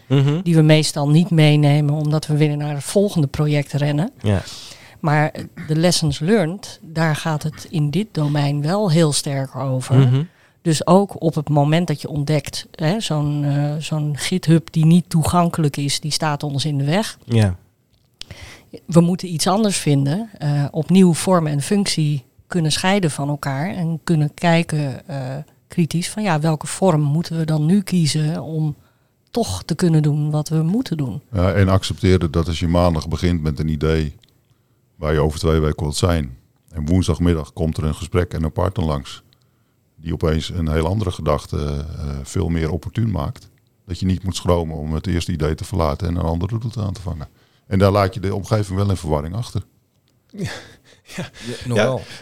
Die 0.44 0.56
we 0.56 0.62
meestal 0.62 1.10
niet 1.10 1.30
meenemen 1.30 1.94
omdat 1.94 2.28
we 2.28 2.38
weer 2.38 2.58
naar 2.58 2.74
het 2.74 2.84
volgende 2.84 3.28
project 3.28 3.72
rennen. 3.74 4.12
Ja. 4.22 4.42
Maar 5.00 5.30
eh, 5.30 5.44
de 5.68 5.76
lessons 5.76 6.20
learned, 6.20 6.80
daar 6.82 7.16
gaat 7.16 7.44
het 7.44 7.68
in 7.70 7.90
dit 7.90 8.08
domein 8.12 8.62
wel 8.62 8.92
heel 8.92 9.14
sterk 9.14 9.56
over. 9.56 9.96
Mhm. 9.96 10.24
Dus 10.62 10.88
ook 10.88 11.22
op 11.22 11.36
het 11.36 11.50
moment 11.50 11.88
dat 11.88 12.02
je 12.02 12.10
ontdekt, 12.10 12.68
zo'n 12.98 13.46
zo'n 13.80 14.18
GitHub 14.18 14.72
die 14.72 14.86
niet 14.86 15.10
toegankelijk 15.10 15.78
is, 15.78 16.00
die 16.00 16.12
staat 16.12 16.44
ons 16.44 16.66
in 16.66 16.78
de 16.78 16.84
weg. 16.84 17.18
ja. 17.26 17.56
We 18.86 19.02
moeten 19.02 19.34
iets 19.34 19.48
anders 19.48 19.78
vinden, 19.78 20.30
eh, 20.38 20.66
opnieuw 20.72 21.14
vorm 21.14 21.48
en 21.48 21.62
functie 21.62 22.26
kunnen 22.48 22.72
scheiden 22.72 23.12
van 23.12 23.30
elkaar 23.30 23.70
en 23.70 24.00
kunnen 24.04 24.34
kijken 24.34 25.08
eh, 25.08 25.36
kritisch 25.68 26.10
van 26.10 26.24
ja, 26.24 26.40
welke 26.40 26.68
vorm 26.68 27.02
moeten 27.02 27.38
we 27.38 27.46
dan 27.46 27.66
nu 27.66 27.82
kiezen 27.82 28.42
om 28.42 28.76
toch 29.32 29.64
te 29.64 29.76
kunnen 29.76 30.02
doen 30.02 30.32
wat 30.32 30.50
we 30.50 30.64
moeten 30.64 30.98
doen. 30.98 31.22
Ja, 31.32 31.54
en 31.54 31.70
accepteren 31.70 32.32
dat 32.32 32.48
als 32.48 32.60
je 32.60 32.68
maandag 32.68 33.08
begint 33.08 33.42
met 33.42 33.60
een 33.60 33.68
idee 33.68 34.16
waar 34.96 35.14
je 35.14 35.20
over 35.20 35.40
twee 35.40 35.60
weken 35.60 35.84
wilt 35.84 35.96
zijn. 35.96 36.38
En 36.70 36.86
woensdagmiddag 36.86 37.54
komt 37.54 37.78
er 37.78 37.84
een 37.84 37.96
gesprek 37.96 38.34
en 38.34 38.44
een 38.44 38.52
partner 38.52 38.86
langs. 38.86 39.24
Die 39.96 40.14
opeens 40.14 40.50
een 40.50 40.70
heel 40.70 40.88
andere 40.88 41.12
gedachte 41.12 41.86
eh, 41.98 42.16
veel 42.24 42.50
meer 42.50 42.72
opportun 42.72 43.12
maakt. 43.12 43.50
Dat 43.86 44.00
je 44.00 44.06
niet 44.06 44.24
moet 44.24 44.36
schromen 44.36 44.78
om 44.78 44.94
het 44.94 45.08
eerste 45.08 45.32
idee 45.32 45.56
te 45.56 45.64
verlaten 45.64 46.08
en 46.08 46.16
een 46.16 46.22
andere 46.22 46.58
route 46.58 46.82
aan 46.82 46.94
te 46.94 47.02
vangen. 47.02 47.28
En 47.68 47.80
daar 47.80 47.92
laat 47.92 48.14
je 48.14 48.20
de 48.20 48.36
omgeving 48.36 48.78
wel 48.78 48.90
in 48.90 48.98
verwarring 48.98 49.36
achter. 49.36 49.64
Nogal. 50.32 50.48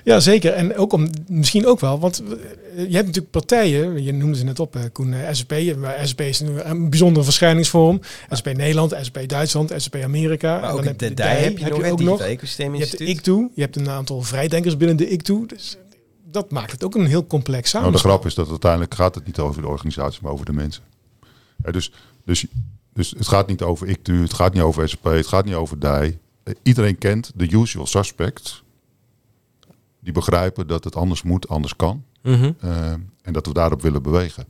Ja, 0.03 0.19
zeker. 0.19 0.53
En 0.53 0.77
ook 0.77 0.93
om, 0.93 1.09
misschien 1.27 1.65
ook 1.65 1.79
wel, 1.79 1.99
want 1.99 2.23
eh, 2.23 2.27
je 2.75 2.95
hebt 2.95 3.05
natuurlijk 3.05 3.31
partijen, 3.31 4.03
je 4.03 4.13
noemde 4.13 4.37
ze 4.37 4.43
net 4.43 4.59
op, 4.59 4.75
eh, 4.75 4.81
Koen, 4.91 5.13
eh, 5.13 5.33
SAP. 5.33 5.77
maar 5.77 6.07
SAP 6.07 6.21
is 6.21 6.39
een, 6.39 6.69
een 6.69 6.89
bijzondere 6.89 7.25
verschijningsvorm. 7.25 8.01
SAP 8.29 8.57
Nederland, 8.57 8.95
SAP 9.01 9.27
Duitsland, 9.27 9.73
SAP 9.75 9.95
Amerika. 9.95 10.59
Maar 10.59 10.69
En 10.69 10.75
dan 10.75 10.83
de 10.83 10.95
de 10.95 11.13
DAI 11.13 11.43
heb 11.43 11.57
je 11.57 11.65
nog 11.65 11.81
het 11.81 11.91
ook 11.91 12.01
nog. 12.01 12.21
ecosysteem 12.21 12.75
Je 12.75 12.79
hebt 12.79 12.97
de. 12.97 13.05
ICTO, 13.05 13.49
je 13.53 13.61
hebt 13.61 13.75
een 13.75 13.89
aantal 13.89 14.21
vrijdenkers 14.21 14.77
binnen 14.77 14.97
de 14.97 15.09
ICTO. 15.09 15.45
Dus 15.45 15.77
dat 16.31 16.51
maakt 16.51 16.71
het 16.71 16.83
ook 16.83 16.95
een 16.95 17.05
heel 17.05 17.27
complex 17.27 17.73
Nou, 17.73 17.91
de 17.91 17.97
grap 17.97 18.25
is 18.25 18.33
dat 18.33 18.49
uiteindelijk 18.49 18.93
gaat 18.93 19.15
het 19.15 19.25
niet 19.25 19.39
over 19.39 19.61
de 19.61 19.67
organisatie, 19.67 20.19
maar 20.21 20.31
over 20.31 20.45
de 20.45 20.53
mensen. 20.53 20.83
Ja, 21.63 21.71
dus, 21.71 21.91
dus, 22.25 22.45
dus 22.93 23.13
het 23.17 23.27
gaat 23.27 23.47
niet 23.47 23.61
over 23.61 23.87
ICTU, 23.87 24.21
het 24.21 24.33
gaat 24.33 24.53
niet 24.53 24.63
over 24.63 24.89
SAP, 24.89 25.03
het 25.03 25.27
gaat 25.27 25.45
niet 25.45 25.53
over 25.53 25.79
DI. 25.79 26.17
Eh, 26.43 26.53
Iedereen 26.63 26.97
kent 26.97 27.31
de 27.35 27.51
usual 27.51 27.85
suspects. 27.85 28.63
Die 30.05 30.13
begrijpen 30.13 30.67
dat 30.67 30.83
het 30.83 30.95
anders 30.95 31.23
moet, 31.23 31.47
anders 31.47 31.75
kan. 31.75 32.03
Mhm. 32.21 32.51
eh, 32.59 32.91
en 33.21 33.33
dat 33.33 33.45
we 33.45 33.53
daarop 33.53 33.81
willen 33.81 34.01
bewegen. 34.01 34.45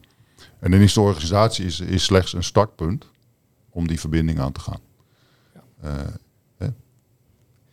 En 0.60 0.72
dan 0.72 0.80
is 0.80 0.94
de 0.94 1.02
organisatie 1.02 1.66
is, 1.66 1.80
is 1.80 2.04
slechts 2.04 2.34
een 2.34 2.44
startpunt 2.44 3.06
om 3.70 3.88
die 3.88 4.00
verbinding 4.00 4.40
aan 4.40 4.52
te 4.52 4.60
gaan. 4.60 4.80
Eh, 5.82 5.92
hè? 6.58 6.68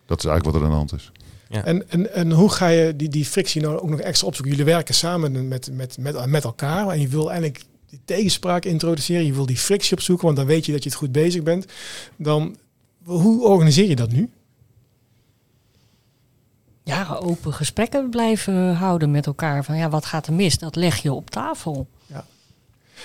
Dat 0.06 0.18
is 0.18 0.24
eigenlijk 0.24 0.44
wat 0.44 0.54
er 0.54 0.62
aan 0.62 0.70
de 0.70 0.76
hand 0.76 0.92
is. 0.92 1.12
En, 1.48 1.90
en, 1.90 2.14
en 2.14 2.32
hoe 2.32 2.50
ga 2.50 2.66
je 2.68 2.96
die, 2.96 3.08
die 3.08 3.24
frictie 3.24 3.62
nou 3.62 3.78
ook 3.78 3.90
nog 3.90 4.00
extra 4.00 4.26
opzoeken? 4.26 4.56
Jullie 4.56 4.72
werken 4.72 4.94
samen 4.94 5.48
met, 5.48 5.70
met, 5.72 5.98
met, 5.98 6.26
met 6.26 6.44
elkaar 6.44 6.88
en 6.88 7.00
je 7.00 7.08
wil 7.08 7.30
eigenlijk 7.30 7.64
die 7.86 8.00
tegenspraak 8.04 8.64
introduceren. 8.64 9.26
Je 9.26 9.32
wil 9.32 9.46
die 9.46 9.56
frictie 9.56 9.96
opzoeken, 9.96 10.24
want 10.24 10.36
dan 10.36 10.46
weet 10.46 10.66
je 10.66 10.72
dat 10.72 10.82
je 10.82 10.88
het 10.88 10.98
goed 10.98 11.12
bezig 11.12 11.42
bent. 11.42 11.66
Dan, 12.16 12.56
hoe 13.04 13.42
organiseer 13.42 13.88
je 13.88 13.96
dat 13.96 14.10
nu? 14.10 14.30
Ja, 16.84 17.16
open 17.20 17.52
gesprekken 17.52 18.10
blijven 18.10 18.74
houden 18.74 19.10
met 19.10 19.26
elkaar. 19.26 19.64
Van 19.64 19.76
ja, 19.76 19.88
wat 19.88 20.04
gaat 20.04 20.26
er 20.26 20.32
mis? 20.32 20.58
Dat 20.58 20.76
leg 20.76 20.96
je 20.96 21.12
op 21.12 21.30
tafel. 21.30 21.86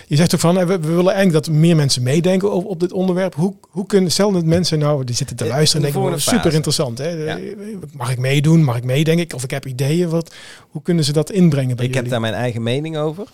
Je 0.08 0.16
zegt 0.16 0.34
ook 0.34 0.40
van, 0.40 0.60
eh, 0.60 0.66
we, 0.66 0.80
we 0.80 0.88
willen 0.88 1.14
eigenlijk 1.14 1.46
dat 1.46 1.56
meer 1.56 1.76
mensen 1.76 2.04
meedenken 2.04 2.52
op, 2.52 2.66
op 2.66 2.80
dit 2.80 2.92
onderwerp. 2.92 3.36
Hoe, 3.36 3.54
hoe 3.70 3.86
kunnen, 3.86 4.12
stel 4.12 4.32
dat 4.32 4.44
mensen 4.46 4.80
nou, 4.80 5.04
die 5.04 5.16
zitten 5.16 5.36
te 5.36 5.44
Ja, 5.44 5.50
luisteren 5.50 5.86
en 5.86 5.92
de 5.92 6.00
denken, 6.00 6.14
oh, 6.14 6.20
super 6.20 6.42
fase. 6.42 6.56
interessant. 6.56 6.98
Hè? 6.98 7.10
Ja. 7.10 7.38
Mag 7.92 8.12
ik 8.12 8.18
meedoen? 8.18 8.64
Mag 8.64 8.78
ik 8.78 8.84
meedenken? 8.84 9.36
Of 9.36 9.44
ik 9.44 9.52
heb 9.52 9.66
ideeën. 9.66 10.10
Wat, 10.10 10.36
hoe 10.70 10.82
kunnen 10.82 11.04
ze 11.04 11.14
dat 11.14 11.32
inbrengen 11.32 11.76
bij 11.76 11.86
Ik 11.86 11.94
heb 11.94 12.10
daar 12.10 12.20
mijn 12.20 12.34
eigen 12.34 12.64
mening 12.64 12.98
over. 12.98 13.28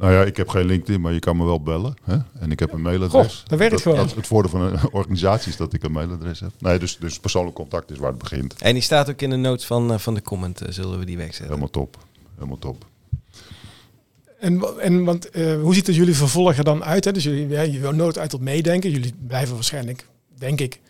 Nou 0.00 0.12
ja, 0.12 0.24
ik 0.24 0.36
heb 0.36 0.48
geen 0.48 0.66
LinkedIn, 0.66 1.00
maar 1.00 1.12
je 1.12 1.18
kan 1.18 1.36
me 1.36 1.44
wel 1.44 1.62
bellen. 1.62 1.94
Hè? 2.04 2.16
En 2.38 2.50
ik 2.50 2.58
heb 2.58 2.72
een 2.72 2.82
mailadres. 2.82 3.34
Goh, 3.34 3.48
dat 3.48 3.58
werkt 3.58 3.82
gewoon. 3.82 3.96
Dat, 3.96 4.14
het 4.14 4.26
voordeel 4.26 4.50
van 4.50 4.60
een 4.60 4.78
organisatie 5.00 5.50
is 5.50 5.56
dat 5.56 5.72
ik 5.72 5.82
een 5.82 5.92
mailadres 5.92 6.40
heb. 6.40 6.52
Nee, 6.58 6.78
dus, 6.78 6.96
dus 6.98 7.18
persoonlijk 7.18 7.56
contact 7.56 7.90
is 7.90 7.98
waar 7.98 8.10
het 8.10 8.18
begint. 8.18 8.54
En 8.58 8.72
die 8.72 8.82
staat 8.82 9.10
ook 9.10 9.22
in 9.22 9.30
de 9.30 9.36
notes 9.36 9.66
van, 9.66 9.92
eh, 9.92 9.98
van 9.98 10.14
de 10.14 10.22
comment, 10.22 10.60
eh, 10.60 10.72
zullen 10.72 10.98
we 10.98 11.04
die 11.04 11.16
wegzetten. 11.16 11.46
Helemaal 11.46 11.70
top. 11.70 11.96
Helemaal 12.34 12.58
top. 12.58 12.84
En, 14.40 14.64
en 14.78 15.04
want, 15.04 15.30
eh, 15.30 15.60
hoe 15.60 15.74
ziet 15.74 15.86
het 15.86 15.96
jullie 15.96 16.16
vervolg 16.16 16.56
er 16.56 16.64
dan 16.64 16.84
uit? 16.84 17.04
Hè? 17.04 17.12
Dus 17.12 17.24
jullie, 17.24 17.48
ja, 17.48 17.60
je 17.60 17.78
wil 17.78 17.92
nooit 17.92 18.18
uit 18.18 18.30
tot 18.30 18.40
meedenken. 18.40 18.90
Jullie 18.90 19.14
blijven 19.26 19.54
waarschijnlijk, 19.54 20.06
denk 20.38 20.60
ik, 20.60 20.80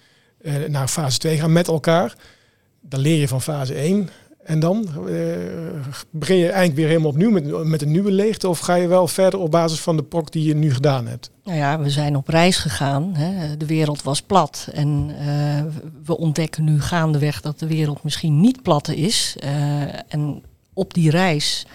eh, 0.42 0.54
naar 0.68 0.88
fase 0.88 1.18
2 1.18 1.38
gaan 1.38 1.52
met 1.52 1.68
elkaar. 1.68 2.16
Dan 2.80 3.00
leer 3.00 3.16
je 3.16 3.28
van 3.28 3.42
fase 3.42 3.74
1. 3.84 4.08
En 4.50 4.60
dan 4.60 4.86
eh, 5.08 5.14
begin 6.10 6.36
je 6.36 6.44
eigenlijk 6.44 6.76
weer 6.76 6.86
helemaal 6.86 7.10
opnieuw 7.10 7.30
met, 7.30 7.64
met 7.64 7.82
een 7.82 7.90
nieuwe 7.90 8.10
leegte. 8.10 8.48
Of 8.48 8.58
ga 8.58 8.74
je 8.74 8.88
wel 8.88 9.08
verder 9.08 9.40
op 9.40 9.50
basis 9.50 9.80
van 9.80 9.96
de 9.96 10.02
prok 10.02 10.32
die 10.32 10.44
je 10.44 10.54
nu 10.54 10.72
gedaan 10.72 11.06
hebt? 11.06 11.30
Nou 11.44 11.58
ja, 11.58 11.80
we 11.80 11.90
zijn 11.90 12.16
op 12.16 12.28
reis 12.28 12.56
gegaan. 12.56 13.14
Hè. 13.14 13.56
De 13.56 13.66
wereld 13.66 14.02
was 14.02 14.22
plat. 14.22 14.68
En 14.72 15.14
eh, 15.18 15.64
we 16.04 16.16
ontdekken 16.16 16.64
nu 16.64 16.80
gaandeweg 16.80 17.40
dat 17.40 17.58
de 17.58 17.66
wereld 17.66 18.02
misschien 18.02 18.40
niet 18.40 18.62
plat 18.62 18.88
is. 18.88 19.36
Eh, 19.38 19.82
en 20.08 20.42
op 20.72 20.94
die 20.94 21.10
reis 21.10 21.66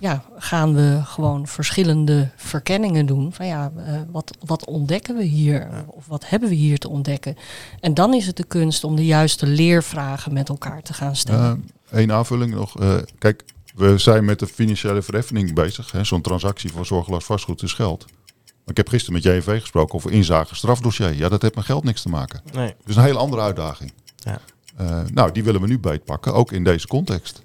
ja, 0.00 0.24
gaan 0.36 0.74
we 0.74 1.00
gewoon 1.04 1.46
verschillende 1.46 2.28
verkenningen 2.36 3.06
doen. 3.06 3.32
Van 3.32 3.46
ja, 3.46 3.72
eh, 3.76 4.00
wat, 4.10 4.36
wat 4.44 4.64
ontdekken 4.66 5.16
we 5.16 5.22
hier? 5.24 5.68
Of 5.86 6.06
wat 6.06 6.28
hebben 6.28 6.48
we 6.48 6.54
hier 6.54 6.78
te 6.78 6.88
ontdekken? 6.88 7.36
En 7.80 7.94
dan 7.94 8.14
is 8.14 8.26
het 8.26 8.36
de 8.36 8.44
kunst 8.44 8.84
om 8.84 8.96
de 8.96 9.04
juiste 9.06 9.46
leervragen 9.46 10.32
met 10.32 10.48
elkaar 10.48 10.82
te 10.82 10.92
gaan 10.92 11.16
stellen. 11.16 11.70
Eén 11.90 12.12
aanvulling 12.12 12.54
nog. 12.54 12.80
Eh, 12.80 12.94
kijk, 13.18 13.44
we 13.74 13.98
zijn 13.98 14.24
met 14.24 14.38
de 14.38 14.46
financiële 14.46 15.02
verheffening 15.02 15.54
bezig. 15.54 15.92
hè. 15.92 16.04
Zo'n 16.04 16.20
transactie 16.22 16.70
van 16.72 16.86
zorgeloos 16.86 17.24
vastgoed 17.24 17.62
is 17.62 17.72
geld. 17.72 18.06
Maar 18.46 18.64
ik 18.64 18.76
heb 18.76 18.88
gisteren 18.88 19.14
met 19.14 19.22
JNV 19.22 19.60
gesproken 19.60 19.94
over 19.94 20.10
inzage 20.12 20.54
strafdossier. 20.54 21.14
Ja, 21.14 21.28
dat 21.28 21.42
heeft 21.42 21.54
met 21.54 21.64
geld 21.64 21.84
niks 21.84 22.02
te 22.02 22.08
maken. 22.08 22.40
Nee. 22.52 22.74
Dus 22.84 22.96
een 22.96 23.02
hele 23.02 23.18
andere 23.18 23.42
uitdaging. 23.42 23.92
Ja. 24.16 24.40
Eh, 24.76 25.00
nou, 25.12 25.32
die 25.32 25.44
willen 25.44 25.60
we 25.60 25.66
nu 25.66 25.78
beetpakken, 25.78 26.34
ook 26.34 26.52
in 26.52 26.64
deze 26.64 26.86
context. 26.86 27.42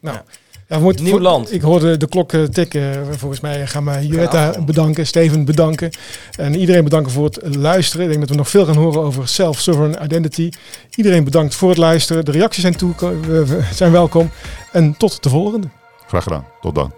Nou, 0.00 0.16
Ja. 0.16 0.24
Ja, 0.68 0.78
moeten 0.78 1.02
Nieuw 1.04 1.12
voor- 1.12 1.22
land. 1.22 1.52
Ik 1.52 1.60
hoorde 1.62 1.96
de 1.96 2.08
klok 2.08 2.32
eh, 2.32 2.42
tikken. 2.42 3.06
Volgens 3.18 3.40
mij 3.40 3.66
gaan 3.66 3.84
we 3.84 4.06
Juretta 4.06 4.54
bedanken, 4.64 5.06
Steven 5.06 5.44
bedanken. 5.44 5.90
En 6.36 6.54
iedereen 6.56 6.84
bedanken 6.84 7.12
voor 7.12 7.24
het 7.24 7.54
luisteren. 7.56 8.02
Ik 8.04 8.08
denk 8.10 8.20
dat 8.20 8.30
we 8.30 8.36
nog 8.36 8.48
veel 8.48 8.64
gaan 8.66 8.76
horen 8.76 9.00
over 9.02 9.28
self-sovereign 9.28 10.04
identity. 10.04 10.50
Iedereen 10.94 11.24
bedankt 11.24 11.54
voor 11.54 11.68
het 11.68 11.78
luisteren. 11.78 12.24
De 12.24 12.30
reacties 12.30 12.62
zijn, 12.62 12.76
toe, 12.76 12.94
zijn 13.72 13.92
welkom. 13.92 14.30
En 14.72 14.96
tot 14.96 15.22
de 15.22 15.28
volgende. 15.28 15.68
Graag 16.06 16.22
gedaan. 16.22 16.44
Tot 16.60 16.74
dan. 16.74 16.92